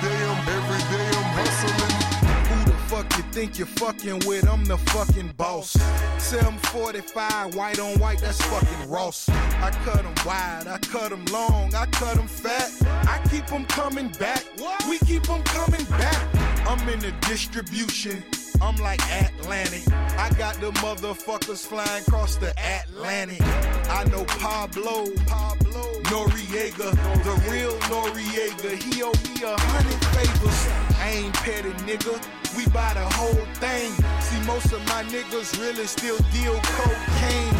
think 3.31 3.57
you're 3.57 3.67
fucking 3.67 4.19
with? 4.27 4.47
I'm 4.47 4.65
the 4.65 4.77
fucking 4.77 5.33
boss. 5.37 5.71
745, 6.17 7.55
white 7.55 7.79
on 7.79 7.97
white, 7.99 8.19
that's 8.19 8.41
fucking 8.41 8.89
Ross. 8.89 9.29
I 9.29 9.71
cut 9.85 10.03
'em 10.05 10.13
wide, 10.25 10.67
I 10.67 10.77
cut 10.79 11.11
'em 11.11 11.25
long, 11.25 11.73
I 11.73 11.85
cut 11.87 12.17
'em 12.17 12.27
fat. 12.27 12.69
I 13.07 13.19
keep 13.29 13.51
'em 13.51 13.65
coming 13.65 14.09
back. 14.19 14.43
We 14.89 14.99
keep 14.99 15.29
'em 15.29 15.43
coming 15.43 15.85
back. 15.85 16.21
I'm 16.67 16.87
in 16.89 16.99
the 16.99 17.11
distribution. 17.27 18.23
I'm 18.61 18.75
like 18.77 19.01
Atlantic. 19.09 19.91
I 20.17 20.29
got 20.37 20.55
the 20.61 20.71
motherfuckers 20.85 21.65
flying 21.65 22.03
across 22.03 22.35
the 22.35 22.53
Atlantic. 22.59 23.41
I 23.89 24.03
know 24.11 24.23
Pablo, 24.25 25.09
Pablo 25.25 25.83
Noriega, 26.11 26.91
the 27.23 27.49
real 27.49 27.73
Noriega. 27.89 28.71
He 28.77 29.01
owe 29.01 29.11
me 29.25 29.43
a 29.43 29.59
hundred 29.59 29.99
favors. 30.13 30.67
I 30.99 31.09
ain't 31.09 31.33
petty, 31.33 31.71
nigga. 31.89 32.21
We 32.55 32.67
buy 32.67 32.93
the 32.93 33.07
whole 33.15 33.45
thing. 33.55 33.91
See, 34.21 34.39
most 34.45 34.71
of 34.73 34.85
my 34.87 35.03
niggas 35.05 35.59
really 35.59 35.87
still 35.87 36.17
deal 36.31 36.59
cocaine. 36.61 37.55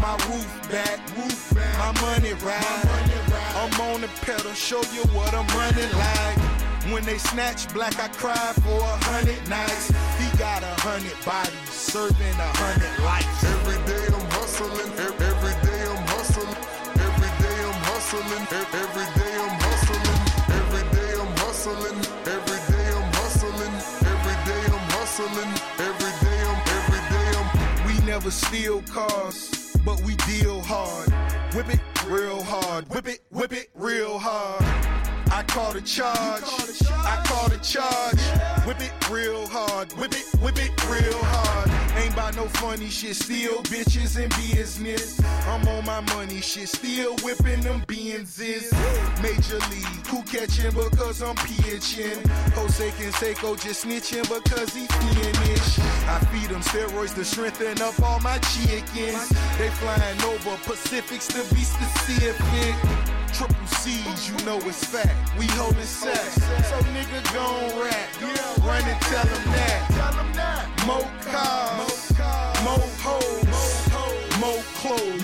My 0.00 0.16
roof 0.30 0.70
back, 0.70 0.98
roof 1.18 1.52
back. 1.54 1.78
My 1.78 2.00
money 2.00 2.32
ride. 2.32 3.10
I'm 3.56 3.80
on 3.92 4.00
the 4.00 4.08
pedal, 4.22 4.52
show 4.54 4.80
you 4.94 5.02
what 5.12 5.34
I'm 5.34 5.46
running 5.48 5.92
like. 5.98 6.59
When 6.92 7.04
they 7.04 7.18
snatch 7.18 7.72
black, 7.72 7.98
I 8.00 8.08
cry 8.08 8.52
for 8.66 8.82
a 8.82 8.96
hundred 9.06 9.38
nights. 9.48 9.94
He 10.18 10.26
got 10.36 10.64
a 10.64 10.74
hundred 10.82 11.14
bodies, 11.24 11.70
serving 11.70 12.34
a 12.34 12.50
hundred 12.58 12.90
lives. 13.06 13.30
Every 13.46 13.78
day 13.86 14.04
I'm 14.10 14.26
hustling. 14.34 14.90
Every 14.98 15.54
day 15.62 15.82
I'm 15.86 16.02
hustling. 16.10 16.50
Every 16.98 17.30
day 17.38 17.58
I'm 17.62 17.78
hustling. 17.86 18.42
Every 18.66 19.06
day 19.22 19.38
I'm 19.38 19.54
hustling. 19.62 20.18
Every 20.50 20.82
day 20.98 21.12
I'm 21.14 21.30
hustling. 21.38 21.98
Every 22.26 22.58
day 22.74 22.86
I'm 22.90 23.06
hustling. 23.22 23.74
Every 24.10 24.36
day 24.50 24.64
I'm 24.66 24.86
hustling. 24.98 25.50
Every 25.78 26.12
day 26.26 26.40
I'm. 26.42 26.58
Every 26.74 27.02
day 27.14 27.28
I'm. 27.38 27.46
We 27.86 27.94
never 28.04 28.32
steal 28.32 28.82
cars, 28.90 29.78
but 29.86 30.02
we 30.02 30.16
deal 30.26 30.60
hard. 30.60 31.06
Whip 31.54 31.70
it 31.70 31.80
real 32.06 32.42
hard. 32.42 32.88
Whip 32.90 33.06
it, 33.06 33.20
whip 33.30 33.52
it 33.52 33.70
real 33.74 34.18
hard. 34.18 34.99
I 35.30 35.42
call 35.44 35.72
the 35.72 35.80
charge. 35.80 36.42
I 36.90 37.22
call 37.24 37.48
the 37.48 37.58
charge. 37.58 38.20
Whip 38.66 38.80
it 38.80 39.10
real 39.10 39.46
hard. 39.46 39.92
Whip 39.92 40.12
it, 40.12 40.26
whip 40.40 40.58
it 40.58 40.72
real 40.90 41.18
hard. 41.22 41.70
Ain't 42.02 42.14
by 42.16 42.30
no 42.32 42.46
funny 42.46 42.88
shit. 42.88 43.16
Still 43.16 43.62
bitches 43.64 44.18
in 44.18 44.28
business. 44.30 45.20
I'm 45.46 45.66
on 45.68 45.84
my 45.84 46.00
money 46.14 46.40
shit. 46.40 46.68
Still 46.68 47.16
whipping 47.18 47.60
them 47.60 47.82
Benzes. 47.86 48.72
Major 49.22 49.58
league. 49.70 50.06
Who 50.08 50.22
catching 50.22 50.72
because 50.72 51.22
I'm 51.22 51.36
pitching? 51.36 52.20
Jose 52.54 52.90
Canseco 52.90 53.60
just 53.62 53.86
snitching 53.86 54.28
because 54.28 54.74
he 54.74 54.86
finish. 54.86 55.78
I 56.08 56.18
feed 56.30 56.50
them 56.50 56.62
steroids 56.62 57.14
to 57.14 57.24
strengthen 57.24 57.80
up 57.82 58.00
all 58.02 58.20
my 58.20 58.38
chickens. 58.38 59.28
They 59.58 59.68
flying 59.78 60.20
over 60.22 60.56
Pacifics 60.64 61.28
to 61.28 61.54
be 61.54 61.62
specific. 61.62 63.19
Triple 63.32 63.66
C's, 63.66 64.28
you 64.30 64.36
know 64.44 64.58
it's 64.68 64.84
fact. 64.84 65.14
We 65.38 65.46
holding 65.58 65.82
sex. 65.82 66.34
So 66.68 66.76
nigga 66.94 67.20
gon' 67.34 67.80
rap. 67.82 68.08
Run 68.64 68.82
and 68.84 69.00
tell 69.02 69.24
them 69.24 69.44
that. 69.54 69.80
More 70.86 71.08
cars, 71.24 72.12
more 72.64 72.86
hoes, 73.04 73.44
more 74.40 74.62
clothes, 74.80 75.22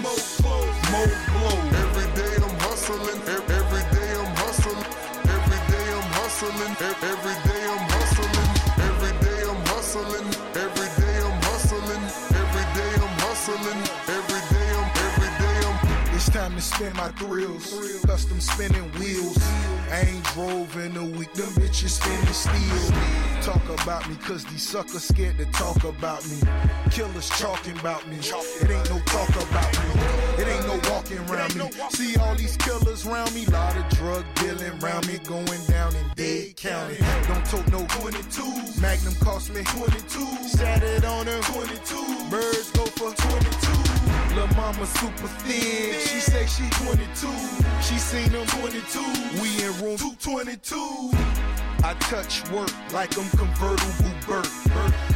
more 0.92 1.12
blows. 1.32 1.72
Every 1.84 2.08
day 2.16 2.34
I'm 2.42 2.56
hustling. 2.60 3.20
Every 3.28 3.84
day 3.96 4.10
I'm 4.20 4.36
hustling. 4.36 4.84
Every 5.36 5.60
day 5.72 5.86
I'm 5.92 6.08
hustling. 6.16 6.76
ev- 6.80 7.04
Every 7.04 7.34
day 7.44 7.45
to 16.56 16.62
spin 16.62 16.92
my 16.96 17.08
thrills. 17.08 17.70
Custom 18.06 18.40
spinning 18.40 18.90
wheels. 18.92 19.38
I 19.90 20.00
ain't 20.08 20.24
drove 20.32 20.74
in 20.78 20.96
a 20.96 21.04
week. 21.04 21.32
Them 21.34 21.48
bitches 21.60 22.00
spinning 22.00 22.32
steel. 22.32 22.96
Talk 23.42 23.62
about 23.82 24.08
me, 24.08 24.16
cause 24.16 24.44
these 24.46 24.62
suckers 24.62 25.04
scared 25.04 25.36
to 25.38 25.44
talk 25.46 25.84
about 25.84 26.26
me. 26.28 26.38
Killers 26.90 27.28
talking 27.28 27.78
about 27.78 28.08
me. 28.08 28.16
It 28.16 28.70
ain't 28.70 28.90
no 28.90 28.98
talk 29.06 29.28
about 29.28 29.72
me. 29.78 30.42
It 30.42 30.48
ain't 30.48 30.66
no 30.66 30.80
walking 30.90 31.18
around 31.28 31.54
me. 31.56 31.70
See 31.90 32.16
all 32.16 32.34
these 32.34 32.56
killers 32.56 33.06
around 33.06 33.34
me. 33.34 33.44
Lot 33.46 33.76
of 33.76 33.88
drug 33.90 34.24
dealing 34.36 34.82
around 34.82 35.06
me. 35.06 35.18
Going 35.18 35.64
down 35.68 35.94
in 35.94 36.06
Dade 36.16 36.56
County. 36.56 36.96
Don't 37.28 37.44
tote 37.44 37.70
no 37.70 37.86
22. 38.00 38.80
Magnum 38.80 39.14
cost 39.16 39.52
me 39.52 39.62
22. 39.62 40.48
Sat 40.48 40.82
it 40.82 41.04
on 41.04 41.26
her 41.26 41.40
22. 41.42 42.30
Birds 42.30 42.70
go 42.72 42.84
for 42.86 43.14
22. 43.14 43.85
Lil' 44.36 44.46
mama 44.48 44.84
super 44.84 45.28
thin. 45.48 45.98
She 45.98 46.20
say 46.20 46.44
she 46.44 46.68
22. 46.84 47.26
She 47.80 47.96
seen 47.96 48.28
them 48.32 48.46
22. 48.46 49.00
We 49.40 49.48
in 49.64 49.72
room 49.80 49.96
222. 49.96 50.76
I 51.82 51.94
touch 52.12 52.44
work 52.50 52.68
like 52.92 53.16
I'm 53.16 53.30
convertible 53.30 54.12
Burt. 54.28 54.46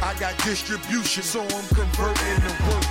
I 0.01 0.17
got 0.19 0.33
distribution, 0.41 1.21
so 1.21 1.41
I'm 1.41 1.67
converting 1.69 2.39
the 2.41 2.53
work. 2.65 2.87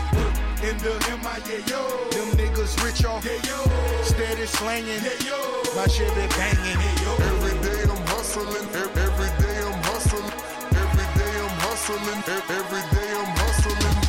In 0.62 0.78
the 0.78 0.94
MIA, 1.18 1.66
yo. 1.66 1.82
Them 2.14 2.30
niggas 2.38 2.78
rich 2.84 3.04
off. 3.04 3.24
Yeah, 3.24 3.34
yo. 3.50 3.58
Steady 4.04 4.46
slanging. 4.46 5.02
Yeah, 5.02 5.26
yo. 5.26 5.38
My 5.74 5.88
shit 5.88 6.14
be 6.14 6.30
banging. 6.38 6.78
Yo. 7.02 7.10
Every 7.26 7.58
day 7.66 7.82
I'm 7.90 8.06
hustling. 8.06 8.54
Every 8.54 9.30
day 9.42 9.58
I'm 9.66 9.82
hustling. 9.82 10.30
Every 10.78 11.08
day 11.18 11.34
I'm 11.42 11.54
hustling. 11.66 12.22
Every 12.46 12.82
day 12.94 13.10
I'm 13.18 13.34
hustling. 13.34 13.99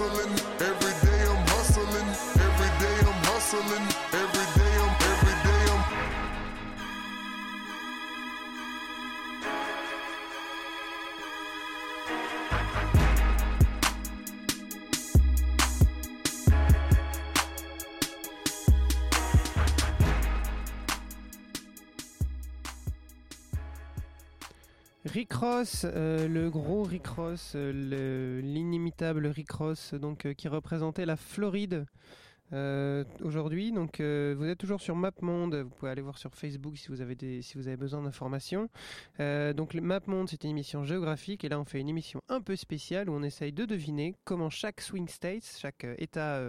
Every 0.00 0.06
day 0.06 1.22
I'm 1.26 1.42
hustling. 1.48 2.06
Every 2.38 2.70
day 2.78 2.98
I'm 3.02 3.18
hustling. 3.26 3.82
Every 3.82 4.10
day 4.14 4.14
I'm 4.14 4.14
hustling. 4.14 4.17
Rick 25.18 25.32
Ross, 25.32 25.84
euh, 25.84 26.28
le 26.28 26.48
gros 26.48 26.84
Rick 26.84 27.08
Ross, 27.08 27.54
euh, 27.56 27.72
le- 27.72 28.40
l'inimitable 28.40 29.26
Rick 29.26 29.50
Ross, 29.50 29.94
donc 29.94 30.26
euh, 30.26 30.32
qui 30.32 30.46
représentait 30.46 31.06
la 31.06 31.16
Floride 31.16 31.86
euh, 32.52 33.04
aujourd'hui. 33.22 33.72
Donc 33.72 34.00
euh, 34.00 34.34
vous 34.36 34.44
êtes 34.46 34.58
toujours 34.58 34.80
sur 34.80 34.96
MapMonde, 34.96 35.54
vous 35.54 35.70
pouvez 35.70 35.90
aller 35.90 36.02
voir 36.02 36.18
sur 36.18 36.34
Facebook 36.34 36.76
si 36.76 36.88
vous 36.88 37.00
avez 37.00 37.76
besoin 37.76 38.02
d'informations. 38.02 38.68
Euh, 39.20 39.52
donc 39.52 39.74
MapMonde 39.74 40.28
c'est 40.28 40.44
une 40.44 40.50
émission 40.50 40.84
géographique 40.84 41.44
et 41.44 41.48
là 41.48 41.58
on 41.60 41.64
fait 41.64 41.80
une 41.80 41.88
émission 41.88 42.20
un 42.28 42.40
peu 42.40 42.56
spéciale 42.56 43.10
où 43.10 43.12
on 43.12 43.22
essaye 43.22 43.52
de 43.52 43.64
deviner 43.64 44.14
comment 44.24 44.50
chaque 44.50 44.80
swing 44.80 45.08
state, 45.08 45.44
chaque 45.44 45.84
euh, 45.84 45.94
État 45.98 46.40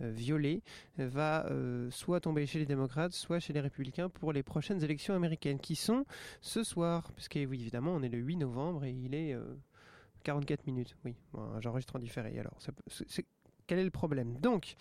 violet 0.00 0.62
va 0.98 1.46
soit 1.90 2.20
tomber 2.20 2.46
chez 2.46 2.58
les 2.58 2.66
démocrates, 2.66 3.12
soit 3.12 3.38
chez 3.38 3.52
les 3.52 3.60
républicains 3.60 4.08
pour 4.08 4.32
les 4.32 4.42
prochaines 4.42 4.82
élections 4.82 5.14
américaines 5.14 5.58
qui 5.58 5.76
sont 5.76 6.04
ce 6.40 6.64
soir, 6.64 7.12
puisque 7.14 7.34
oui, 7.34 7.60
évidemment, 7.60 7.92
on 7.94 8.02
est 8.02 8.08
le 8.08 8.18
8 8.18 8.36
novembre 8.36 8.84
et 8.84 8.90
il 8.90 9.14
est 9.14 9.34
euh, 9.34 9.42
44 10.24 10.66
minutes. 10.66 10.96
Oui, 11.04 11.14
bon, 11.32 11.60
j'enregistre 11.60 11.96
en 11.96 11.98
différé. 11.98 12.38
Alors, 12.38 12.56
quel 13.70 13.78
est 13.78 13.84
le 13.84 13.90
problème 13.92 14.34
Donc, 14.40 14.74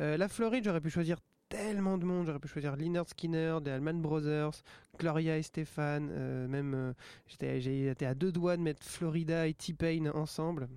euh, 0.00 0.16
la 0.16 0.28
Floride, 0.28 0.62
j'aurais 0.62 0.80
pu 0.80 0.88
choisir 0.88 1.18
tellement 1.48 1.98
de 1.98 2.04
monde. 2.04 2.26
J'aurais 2.26 2.38
pu 2.38 2.46
choisir 2.46 2.76
Leonard 2.76 3.08
Skinner, 3.08 3.58
des 3.60 3.72
Allman 3.72 4.00
Brothers, 4.00 4.52
Gloria 5.00 5.36
et 5.36 5.42
Stéphane. 5.42 6.10
euh, 6.12 6.46
même, 6.46 6.72
euh, 6.76 6.92
j'étais- 7.26 8.06
à 8.06 8.14
deux 8.14 8.30
doigts 8.30 8.56
de 8.56 8.62
mettre 8.62 8.84
Florida 8.86 9.48
et 9.48 9.54
T-Pain 9.54 10.12
ensemble. 10.14 10.68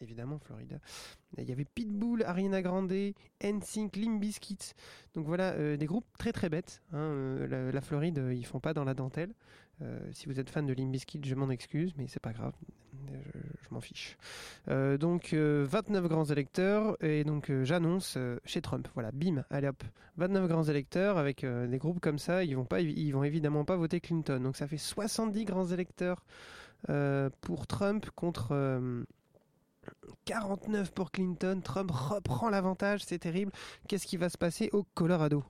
Évidemment, 0.00 0.40
Florida. 0.40 0.78
Il 1.38 1.48
y 1.48 1.52
avait 1.52 1.64
Pitbull, 1.64 2.24
Ariana 2.24 2.60
Grande, 2.60 2.92
NSYNC, 3.40 3.94
Limp 3.98 4.20
Bizkit. 4.20 4.72
Donc 5.14 5.26
voilà, 5.26 5.76
des 5.76 5.86
groupes 5.86 6.06
très 6.18 6.32
très 6.32 6.48
bêtes. 6.48 6.82
hein. 6.92 7.46
La, 7.48 7.70
la 7.70 7.80
Floride, 7.80 8.20
ils 8.32 8.44
font 8.44 8.58
pas 8.58 8.74
dans 8.74 8.82
la 8.82 8.94
dentelle. 8.94 9.32
Euh, 9.80 9.98
si 10.12 10.26
vous 10.26 10.38
êtes 10.38 10.50
fan 10.50 10.66
de 10.66 10.72
Limp 10.74 10.92
Bizkit, 10.92 11.20
je 11.24 11.34
m'en 11.34 11.50
excuse, 11.50 11.92
mais 11.96 12.06
c'est 12.06 12.20
pas 12.20 12.32
grave. 12.32 12.52
Euh, 13.10 13.16
Je, 13.34 13.40
je 13.68 13.74
m'en 13.74 13.80
fiche. 13.80 14.16
Euh, 14.68 14.98
donc 14.98 15.32
euh, 15.32 15.66
29 15.68 16.06
grands 16.08 16.24
électeurs 16.24 16.96
et 17.02 17.24
donc 17.24 17.50
j'annonce 17.62 18.18
chez 18.44 18.60
Trump. 18.60 18.86
Voilà, 18.94 19.10
bim, 19.12 19.44
allez 19.50 19.68
hop, 19.68 19.82
29 20.18 20.46
grands 20.48 20.64
électeurs 20.64 21.18
avec 21.18 21.44
des 21.44 21.78
groupes 21.78 22.00
comme 22.00 22.18
ça, 22.18 22.44
ils 22.44 22.54
vont 22.54 22.64
pas, 22.64 22.80
ils 22.80 23.10
vont 23.12 23.24
évidemment 23.24 23.64
pas 23.64 23.76
voter 23.76 24.00
Clinton. 24.00 24.40
Donc 24.40 24.56
ça 24.56 24.66
fait 24.68 24.78
70 24.78 25.44
grands 25.44 25.66
électeurs 25.66 26.24
pour 27.40 27.66
Trump 27.66 28.08
contre 28.14 28.48
euh, 28.52 29.04
49 30.24 30.92
pour 30.92 31.10
Clinton. 31.10 31.60
Trump 31.62 31.90
reprend 31.90 32.50
l'avantage, 32.50 33.04
c'est 33.04 33.18
terrible. 33.18 33.52
Qu'est-ce 33.88 34.06
qui 34.06 34.16
va 34.16 34.28
se 34.28 34.38
passer 34.38 34.68
au 34.72 34.84
Colorado? 34.94 35.44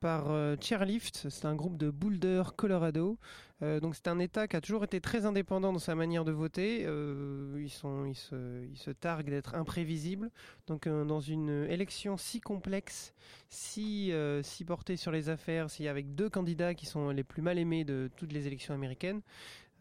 par 0.00 0.30
euh, 0.30 0.56
Chairlift, 0.60 1.28
c'est 1.28 1.44
un 1.44 1.54
groupe 1.54 1.76
de 1.76 1.90
Boulder, 1.90 2.42
Colorado. 2.56 3.18
Euh, 3.62 3.80
donc 3.80 3.94
c'est 3.94 4.08
un 4.08 4.18
État 4.18 4.46
qui 4.48 4.56
a 4.56 4.60
toujours 4.60 4.84
été 4.84 5.00
très 5.00 5.24
indépendant 5.24 5.72
dans 5.72 5.78
sa 5.78 5.94
manière 5.94 6.24
de 6.24 6.32
voter. 6.32 6.82
Euh, 6.84 7.56
ils, 7.58 7.70
se, 7.70 8.90
targuent 8.90 9.30
d'être 9.30 9.54
imprévisibles. 9.54 10.30
Donc 10.66 10.86
euh, 10.86 11.04
dans 11.04 11.20
une 11.20 11.66
élection 11.70 12.16
si 12.16 12.40
complexe, 12.40 13.14
si, 13.48 14.12
si 14.42 14.64
portée 14.64 14.96
sur 14.96 15.12
les 15.12 15.28
affaires, 15.28 15.70
si 15.70 15.88
avec 15.88 16.14
deux 16.14 16.28
candidats 16.28 16.74
qui 16.74 16.86
sont 16.86 17.10
les 17.10 17.24
plus 17.24 17.42
mal 17.42 17.58
aimés 17.58 17.84
de 17.84 18.10
toutes 18.16 18.32
les 18.32 18.46
élections 18.46 18.74
américaines, 18.74 19.22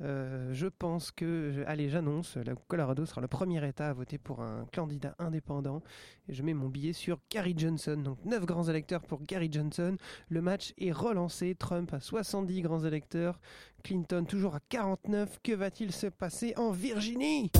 euh, 0.02 0.54
je 0.54 0.68
pense 0.68 1.12
que, 1.12 1.64
allez, 1.68 1.90
j'annonce, 1.90 2.38
le 2.38 2.56
Colorado 2.68 3.06
sera 3.06 3.22
le 3.22 3.28
premier 3.28 3.66
État 3.68 3.90
à 3.90 3.94
voter 3.94 4.18
pour 4.18 4.42
un 4.42 4.66
candidat 4.74 5.16
indépendant. 5.20 5.82
Et 6.28 6.34
je 6.34 6.44
mets 6.44 6.54
mon 6.54 6.70
billet 6.70 6.94
sur 6.94 7.20
Gary 7.30 7.54
Johnson. 7.56 7.98
Donc 7.98 8.24
9 8.26 8.46
grands 8.46 8.68
électeurs 8.68 9.02
pour 9.02 9.22
Gary 9.24 9.50
Johnson. 9.52 9.98
Le 10.30 10.42
match 10.42 10.74
est 10.78 10.92
relancé. 10.92 11.56
Trump 11.56 11.94
à 11.94 12.00
70 12.00 12.62
grands 12.62 12.84
électeurs. 12.84 13.40
Clinton 13.84 14.26
toujours 14.26 14.56
à 14.56 14.60
49. 14.70 15.40
Que 15.44 15.54
va-t-il 15.54 15.92
se 15.92 16.08
passer 16.08 16.54
en 16.58 16.72
Virginie? 16.72 17.52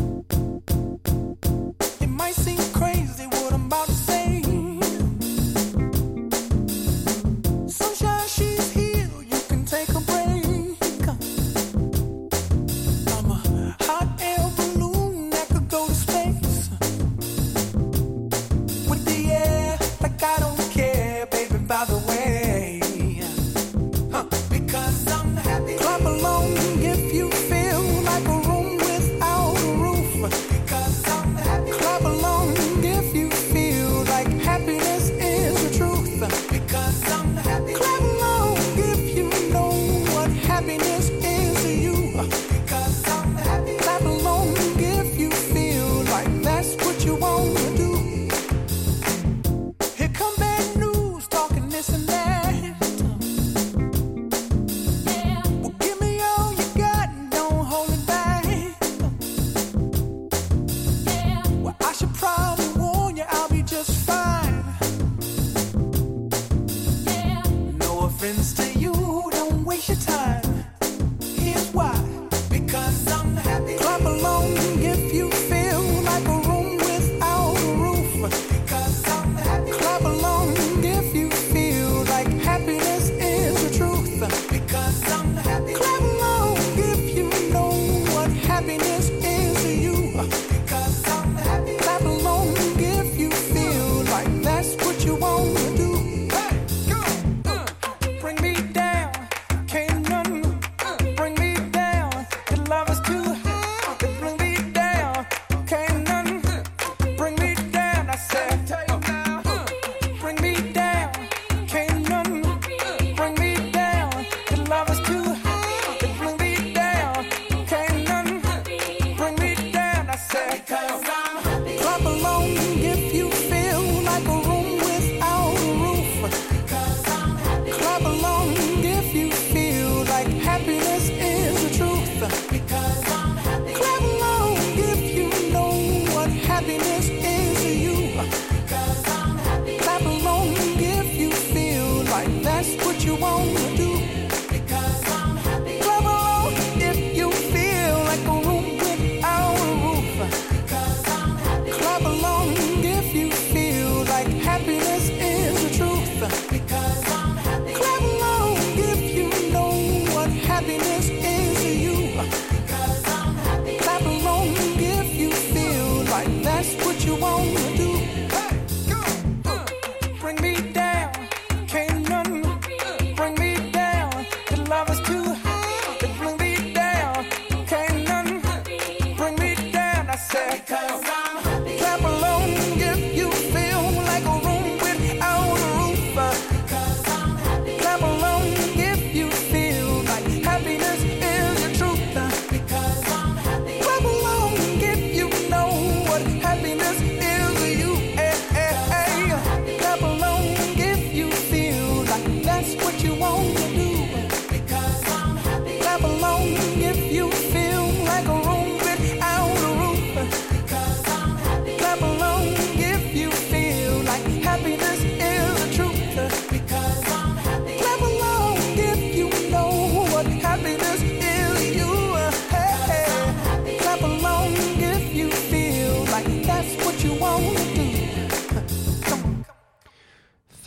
fine. 64.06 64.55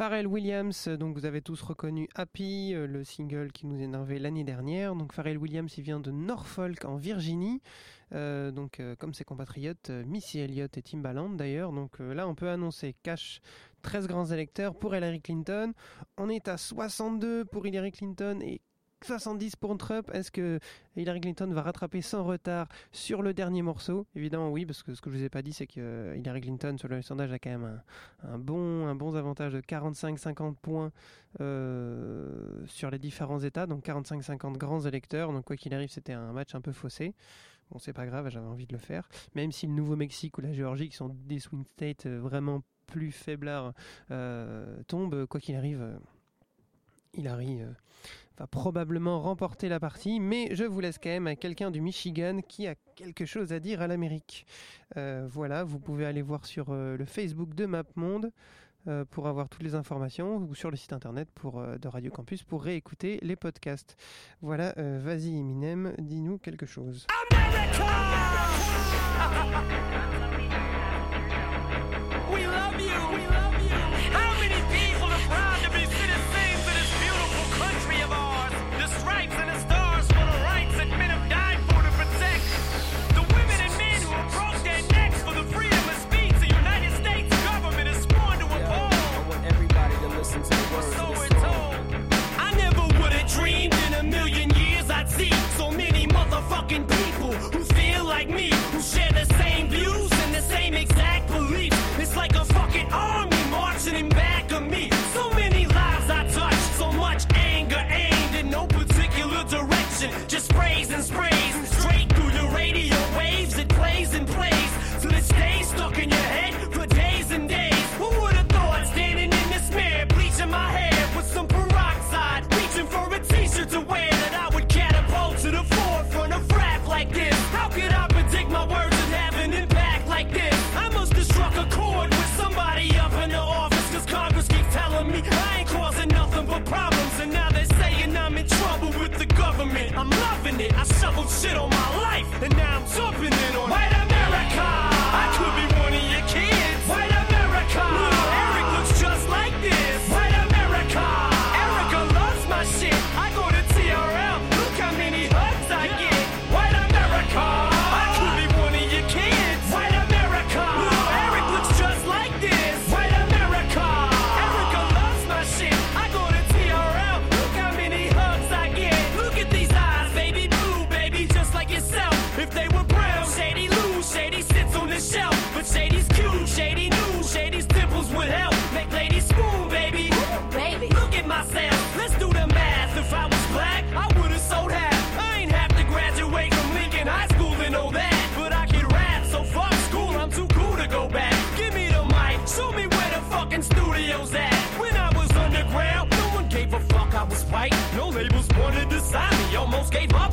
Pharrell 0.09 0.27
Williams, 0.27 0.87
euh, 0.89 0.97
donc 0.97 1.19
vous 1.19 1.27
avez 1.27 1.43
tous 1.43 1.61
reconnu 1.61 2.09
Happy, 2.15 2.73
euh, 2.73 2.87
le 2.87 3.05
single 3.05 3.53
qui 3.53 3.67
nous 3.67 3.79
énervait 3.79 4.19
l'année 4.19 4.43
dernière. 4.43 4.95
Donc 4.95 5.13
Pharrell 5.13 5.37
Williams, 5.37 5.71
il 5.77 5.83
vient 5.83 6.01
de 6.01 6.11
Norfolk 6.11 6.87
en 6.87 6.97
Virginie, 6.97 7.61
euh, 8.15 8.51
donc 8.51 8.81
comme 8.99 9.13
ses 9.13 9.25
compatriotes 9.25 9.91
Missy 9.91 10.39
Elliott 10.39 10.79
et 10.79 10.83
Timbaland 10.83 11.29
d'ailleurs. 11.29 11.73
Donc 11.73 11.99
là, 11.99 12.27
on 12.27 12.35
peut 12.35 12.49
annoncer 12.49 12.97
cash 13.03 13.43
13 13.83 14.07
grands 14.07 14.25
électeurs 14.25 14.79
pour 14.79 14.97
Hillary 14.97 15.21
Clinton. 15.21 15.75
On 16.17 16.31
est 16.31 16.49
à 16.49 16.57
62 16.57 17.45
pour 17.45 17.67
Hillary 17.67 17.93
Clinton 17.93 18.39
et 18.41 18.63
70 19.05 19.57
pour 19.57 19.77
Trump. 19.79 20.11
Est-ce 20.13 20.31
que 20.31 20.59
Hillary 20.97 21.21
Clinton 21.21 21.49
va 21.53 21.63
rattraper 21.63 22.03
sans 22.03 22.25
retard 22.25 22.69
sur 22.93 23.23
le 23.23 23.35
dernier 23.35 23.63
morceau? 23.63 24.07
Évidemment, 24.15 24.51
oui, 24.51 24.67
parce 24.67 24.83
que 24.83 24.95
ce 24.95 25.01
que 25.01 25.11
je 25.11 25.17
vous 25.17 25.25
ai 25.25 25.29
pas 25.29 25.43
dit, 25.43 25.53
c'est 25.53 25.67
que 25.67 25.81
euh, 25.81 26.17
Hillary 26.17 26.41
Clinton, 26.41 26.77
sur 26.79 26.89
le 26.89 27.03
sondage, 27.03 27.33
a 27.33 27.39
quand 27.39 27.51
même 27.51 27.81
un, 28.23 28.39
bon, 28.39 28.87
un 28.87 28.95
bon 28.95 29.15
avantage 29.15 29.53
de 29.53 29.61
45-50 29.61 30.57
points 30.57 30.93
euh, 31.41 32.67
sur 32.67 32.91
les 32.91 32.99
différents 32.99 33.41
États, 33.41 33.67
donc 33.67 33.85
45-50 33.85 34.57
grands 34.57 34.81
électeurs. 34.81 35.33
Donc, 35.33 35.45
quoi 35.45 35.57
qu'il 35.57 35.75
arrive, 35.75 35.91
c'était 35.91 36.13
un 36.13 36.33
match 36.33 36.55
un 36.55 36.61
peu 36.61 36.73
faussé. 36.73 37.15
Bon, 37.71 37.79
c'est 37.79 37.93
pas 37.93 38.07
grave, 38.07 38.29
j'avais 38.31 38.47
envie 38.47 38.67
de 38.67 38.73
le 38.73 38.79
faire. 38.79 39.09
Même 39.35 39.53
si 39.53 39.67
le 39.67 39.73
Nouveau-Mexique 39.75 40.39
ou 40.39 40.41
la 40.41 40.53
Géorgie, 40.53 40.89
qui 40.89 40.97
sont 40.97 41.15
des 41.27 41.39
swing 41.39 41.65
states 41.65 42.07
euh, 42.07 42.19
vraiment 42.19 42.63
plus 42.87 43.13
faiblards, 43.13 43.75
tombent, 44.87 45.27
quoi 45.27 45.41
qu'il 45.41 45.55
arrive. 45.55 45.99
Hillary 47.15 47.63
euh, 47.63 47.73
va 48.39 48.47
probablement 48.47 49.21
remporter 49.21 49.69
la 49.69 49.81
partie, 49.81 50.21
mais 50.21 50.55
je 50.55 50.65
vous 50.65 50.81
laisse 50.81 50.99
quand 50.99 51.09
même 51.09 51.27
à 51.27 51.37
quelqu'un 51.37 51.71
du 51.71 51.81
Michigan 51.81 52.41
qui 52.47 52.67
a 52.67 52.75
quelque 52.95 53.27
chose 53.27 53.53
à 53.53 53.61
dire 53.61 53.83
à 53.83 53.87
l'Amérique. 53.87 54.47
Euh, 54.97 55.27
voilà, 55.31 55.65
vous 55.65 55.79
pouvez 55.79 56.07
aller 56.07 56.23
voir 56.23 56.47
sur 56.47 56.67
euh, 56.71 56.97
le 56.97 57.05
Facebook 57.05 57.55
de 57.55 57.67
MapMonde 57.67 58.31
euh, 58.87 59.05
pour 59.05 59.27
avoir 59.27 59.49
toutes 59.49 59.65
les 59.65 59.75
informations 59.75 60.37
ou 60.37 60.55
sur 60.55 60.71
le 60.71 60.77
site 60.77 60.93
internet 60.93 61.29
de 61.35 61.89
Radio 61.89 62.11
Campus 62.11 62.45
pour 62.45 62.63
réécouter 62.63 63.19
les 63.23 63.37
podcasts. 63.37 63.97
Voilà, 64.41 64.73
vas-y 64.77 65.37
Eminem, 65.37 65.95
dis-nous 65.99 66.39
quelque 66.39 66.67
chose. 66.67 67.07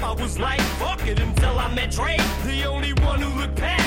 I 0.05 0.11
was 0.11 0.37
like, 0.37 0.61
fuck 0.77 1.07
it 1.07 1.19
until 1.19 1.57
I 1.57 1.73
met 1.73 1.89
Dre, 1.89 2.15
the 2.45 2.65
only 2.65 2.93
one 2.93 3.19
who 3.19 3.39
looked 3.39 3.55
past. 3.55 3.84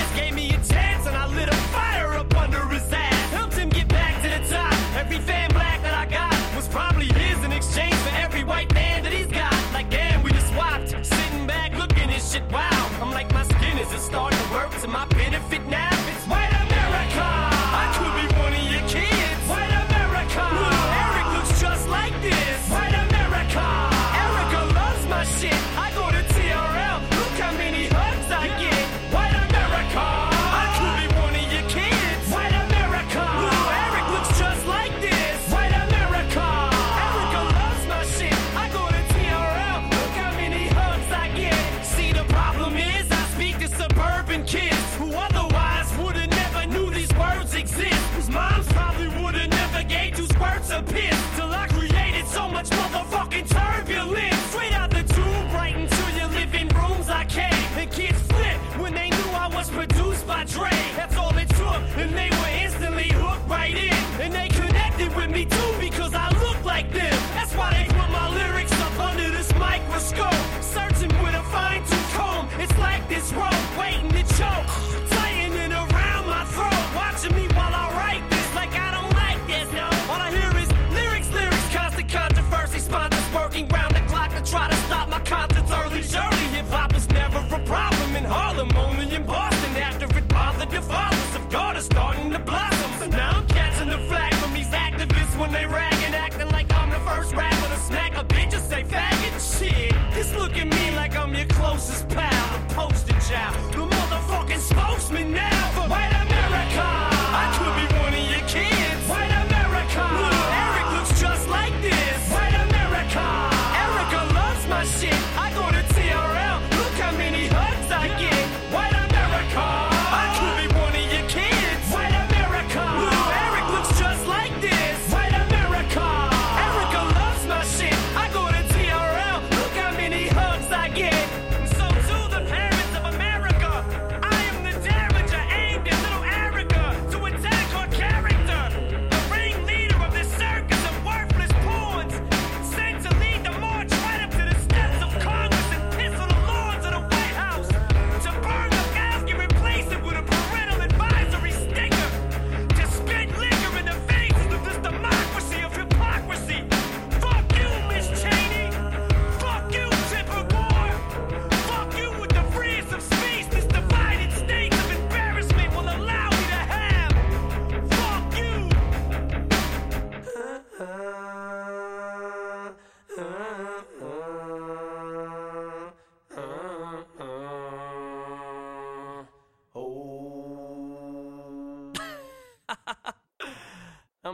is 101.90 102.02
pal, 102.08 102.58
the 102.68 102.74
poster 102.74 103.20
child. 103.20 103.77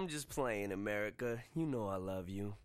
I'm 0.05 0.11
just 0.11 0.29
playing, 0.29 0.71
America. 0.71 1.43
You 1.57 1.65
know 1.65 1.89
I 1.89 1.97
love 1.97 2.29
you. 2.29 2.57